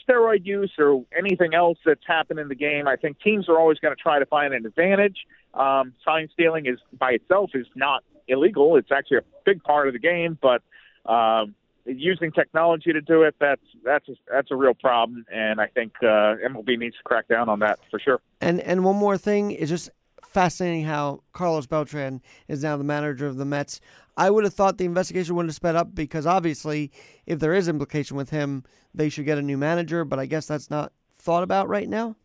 steroid 0.09 0.45
use 0.45 0.73
or 0.79 1.05
anything 1.17 1.55
else 1.55 1.79
that's 1.85 2.07
happened 2.07 2.41
in 2.41 2.49
the 2.49 2.55
game, 2.55 2.89
I 2.89 2.97
think 2.97 3.21
teams 3.21 3.49
are 3.49 3.59
always 3.59 3.79
going 3.79 3.95
to 3.95 4.03
try 4.03 4.19
to 4.19 4.27
find 4.27 4.55
an 4.55 4.67
advantage. 4.67 5.27
Um, 5.55 5.93
sign 6.05 6.29
stealing 6.33 6.67
is 6.67 6.79
by 6.99 7.13
itself 7.13 7.51
is 7.55 7.67
not 7.75 8.03
illegal. 8.29 8.77
It's 8.77 8.91
actually 8.91 9.19
a 9.19 9.25
big 9.45 9.63
part 9.63 9.87
of 9.87 9.93
the 9.93 10.01
game, 10.01 10.39
but 10.41 10.63
um, 11.07 11.55
using 11.85 12.33
technology 12.33 12.93
to 12.93 13.01
do 13.01 13.23
it, 13.23 13.35
that's 13.41 13.63
that's 13.85 14.09
a, 14.09 14.13
that's 14.31 14.51
a 14.51 14.57
real 14.57 14.75
problem, 14.75 15.25
and 15.33 15.61
I 15.61 15.67
think 15.67 15.93
uh, 16.03 16.37
MLB 16.47 16.79
needs 16.79 16.97
to 16.97 17.03
crack 17.05 17.29
down 17.29 17.49
on 17.49 17.59
that 17.61 17.79
for 17.91 17.99
sure. 17.99 18.21
And 18.41 18.61
and 18.61 18.85
one 18.85 18.97
more 18.97 19.19
thing 19.19 19.51
is 19.51 19.69
just 19.69 19.91
fascinating 20.23 20.85
how 20.85 21.23
Carlos 21.33 21.67
Beltran 21.67 22.23
is 22.49 22.63
now 22.63 22.77
the 22.77 22.85
manager 22.85 23.27
of 23.27 23.37
the 23.37 23.45
Mets. 23.45 23.81
I 24.17 24.31
would 24.31 24.45
have 24.45 24.55
thought 24.55 24.79
the 24.79 24.85
investigation 24.85 25.35
would 25.37 25.47
have 25.47 25.55
sped 25.55 25.77
up 25.77 25.95
because 25.95 26.27
obviously, 26.27 26.91
if 27.27 27.39
there 27.39 27.55
is 27.55 27.69
implication 27.69 28.17
with 28.17 28.31
him, 28.31 28.65
they 28.95 29.09
should 29.09 29.25
get 29.25 29.39
a 29.39 29.43
new 29.43 29.59
manager. 29.59 30.05
But 30.05 30.19
I 30.19 30.27
guess 30.27 30.47
that's 30.47 30.71
not 30.71 30.93
thought 31.19 31.43
about 31.43 31.69
right 31.69 31.89
now. 31.89 32.17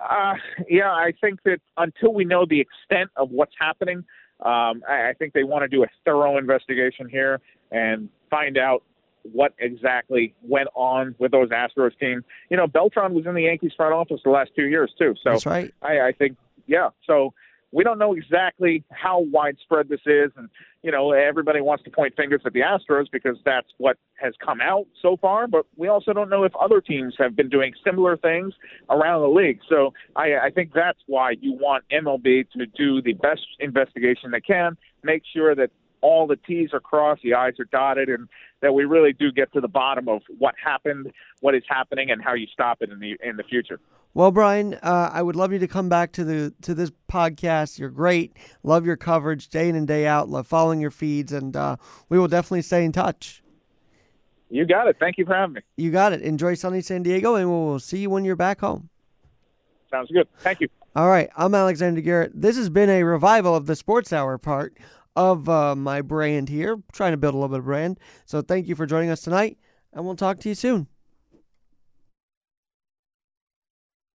Uh, 0.00 0.34
yeah, 0.68 0.90
I 0.90 1.12
think 1.20 1.42
that 1.44 1.60
until 1.76 2.14
we 2.14 2.24
know 2.24 2.46
the 2.46 2.60
extent 2.60 3.10
of 3.16 3.30
what's 3.30 3.54
happening, 3.58 4.04
um, 4.42 4.82
I, 4.88 5.10
I 5.10 5.12
think 5.18 5.32
they 5.32 5.44
want 5.44 5.62
to 5.62 5.68
do 5.68 5.82
a 5.82 5.86
thorough 6.04 6.38
investigation 6.38 7.08
here 7.08 7.40
and 7.70 8.08
find 8.30 8.58
out 8.58 8.82
what 9.32 9.52
exactly 9.58 10.34
went 10.42 10.68
on 10.74 11.14
with 11.18 11.30
those 11.30 11.50
Astros 11.50 11.98
team. 11.98 12.24
You 12.48 12.56
know, 12.56 12.66
Beltran 12.66 13.12
was 13.12 13.26
in 13.26 13.34
the 13.34 13.42
Yankees 13.42 13.72
front 13.76 13.92
office 13.92 14.20
the 14.24 14.30
last 14.30 14.50
two 14.56 14.66
years 14.66 14.92
too. 14.98 15.14
So 15.22 15.32
That's 15.32 15.46
right. 15.46 15.72
I, 15.82 16.00
I 16.00 16.12
think, 16.12 16.36
yeah. 16.66 16.90
So 17.06 17.34
we 17.72 17.84
don't 17.84 17.98
know 17.98 18.14
exactly 18.14 18.84
how 18.90 19.20
widespread 19.20 19.88
this 19.88 20.00
is, 20.06 20.30
and 20.36 20.48
you 20.82 20.90
know, 20.90 21.12
everybody 21.12 21.60
wants 21.60 21.84
to 21.84 21.90
point 21.90 22.14
fingers 22.16 22.40
at 22.44 22.52
the 22.52 22.60
Astros 22.60 23.06
because 23.12 23.36
that's 23.44 23.68
what 23.78 23.96
has 24.14 24.34
come 24.44 24.60
out 24.60 24.86
so 25.02 25.16
far. 25.16 25.46
But 25.46 25.66
we 25.76 25.88
also 25.88 26.12
don't 26.12 26.30
know 26.30 26.44
if 26.44 26.52
other 26.56 26.80
teams 26.80 27.14
have 27.18 27.36
been 27.36 27.48
doing 27.48 27.72
similar 27.84 28.16
things 28.16 28.54
around 28.88 29.22
the 29.22 29.28
league. 29.28 29.60
So 29.68 29.92
I, 30.16 30.36
I 30.46 30.50
think 30.50 30.72
that's 30.74 30.98
why 31.06 31.32
you 31.40 31.52
want 31.52 31.84
MLB 31.92 32.50
to 32.52 32.66
do 32.66 33.02
the 33.02 33.12
best 33.14 33.46
investigation 33.60 34.30
they 34.30 34.40
can, 34.40 34.76
make 35.02 35.22
sure 35.32 35.54
that 35.54 35.70
all 36.00 36.26
the 36.26 36.36
T's 36.36 36.70
are 36.72 36.80
crossed, 36.80 37.22
the 37.22 37.34
I's 37.34 37.60
are 37.60 37.66
dotted, 37.66 38.08
and 38.08 38.28
that 38.62 38.72
we 38.72 38.84
really 38.84 39.12
do 39.12 39.30
get 39.30 39.52
to 39.52 39.60
the 39.60 39.68
bottom 39.68 40.08
of 40.08 40.22
what 40.38 40.54
happened, 40.62 41.12
what 41.40 41.54
is 41.54 41.62
happening, 41.68 42.10
and 42.10 42.22
how 42.22 42.34
you 42.34 42.46
stop 42.52 42.78
it 42.80 42.90
in 42.90 42.98
the 42.98 43.16
in 43.22 43.36
the 43.36 43.44
future. 43.44 43.78
Well, 44.12 44.32
Bryan, 44.32 44.74
uh, 44.74 45.10
I 45.12 45.22
would 45.22 45.36
love 45.36 45.52
you 45.52 45.60
to 45.60 45.68
come 45.68 45.88
back 45.88 46.12
to 46.12 46.24
the 46.24 46.52
to 46.62 46.74
this 46.74 46.90
podcast. 47.08 47.78
You're 47.78 47.90
great. 47.90 48.36
Love 48.62 48.84
your 48.84 48.96
coverage 48.96 49.48
day 49.48 49.68
in 49.68 49.76
and 49.76 49.86
day 49.86 50.06
out. 50.06 50.28
Love 50.28 50.46
following 50.46 50.80
your 50.80 50.90
feeds, 50.90 51.32
and 51.32 51.56
uh, 51.56 51.76
we 52.08 52.18
will 52.18 52.28
definitely 52.28 52.62
stay 52.62 52.84
in 52.84 52.92
touch. 52.92 53.42
You 54.48 54.66
got 54.66 54.88
it. 54.88 54.96
Thank 54.98 55.16
you 55.16 55.24
for 55.24 55.34
having 55.34 55.54
me. 55.54 55.60
You 55.76 55.92
got 55.92 56.12
it. 56.12 56.22
Enjoy 56.22 56.54
sunny 56.54 56.80
San 56.80 57.04
Diego, 57.04 57.36
and 57.36 57.48
we'll 57.48 57.78
see 57.78 57.98
you 57.98 58.10
when 58.10 58.24
you're 58.24 58.34
back 58.34 58.60
home. 58.60 58.88
Sounds 59.90 60.10
good. 60.10 60.26
Thank 60.38 60.60
you. 60.60 60.68
All 60.96 61.08
right, 61.08 61.30
I'm 61.36 61.54
Alexander 61.54 62.00
Garrett. 62.00 62.32
This 62.34 62.56
has 62.56 62.68
been 62.68 62.90
a 62.90 63.04
revival 63.04 63.54
of 63.54 63.66
the 63.66 63.76
Sports 63.76 64.12
Hour 64.12 64.38
part 64.38 64.76
of 65.14 65.48
uh, 65.48 65.76
my 65.76 66.02
brand 66.02 66.48
here, 66.48 66.82
trying 66.92 67.12
to 67.12 67.16
build 67.16 67.34
a 67.34 67.36
little 67.36 67.48
bit 67.48 67.60
of 67.60 67.64
brand. 67.64 67.98
So 68.26 68.42
thank 68.42 68.66
you 68.66 68.74
for 68.74 68.86
joining 68.86 69.10
us 69.10 69.20
tonight, 69.20 69.56
and 69.92 70.04
we'll 70.04 70.16
talk 70.16 70.40
to 70.40 70.48
you 70.48 70.56
soon. 70.56 70.88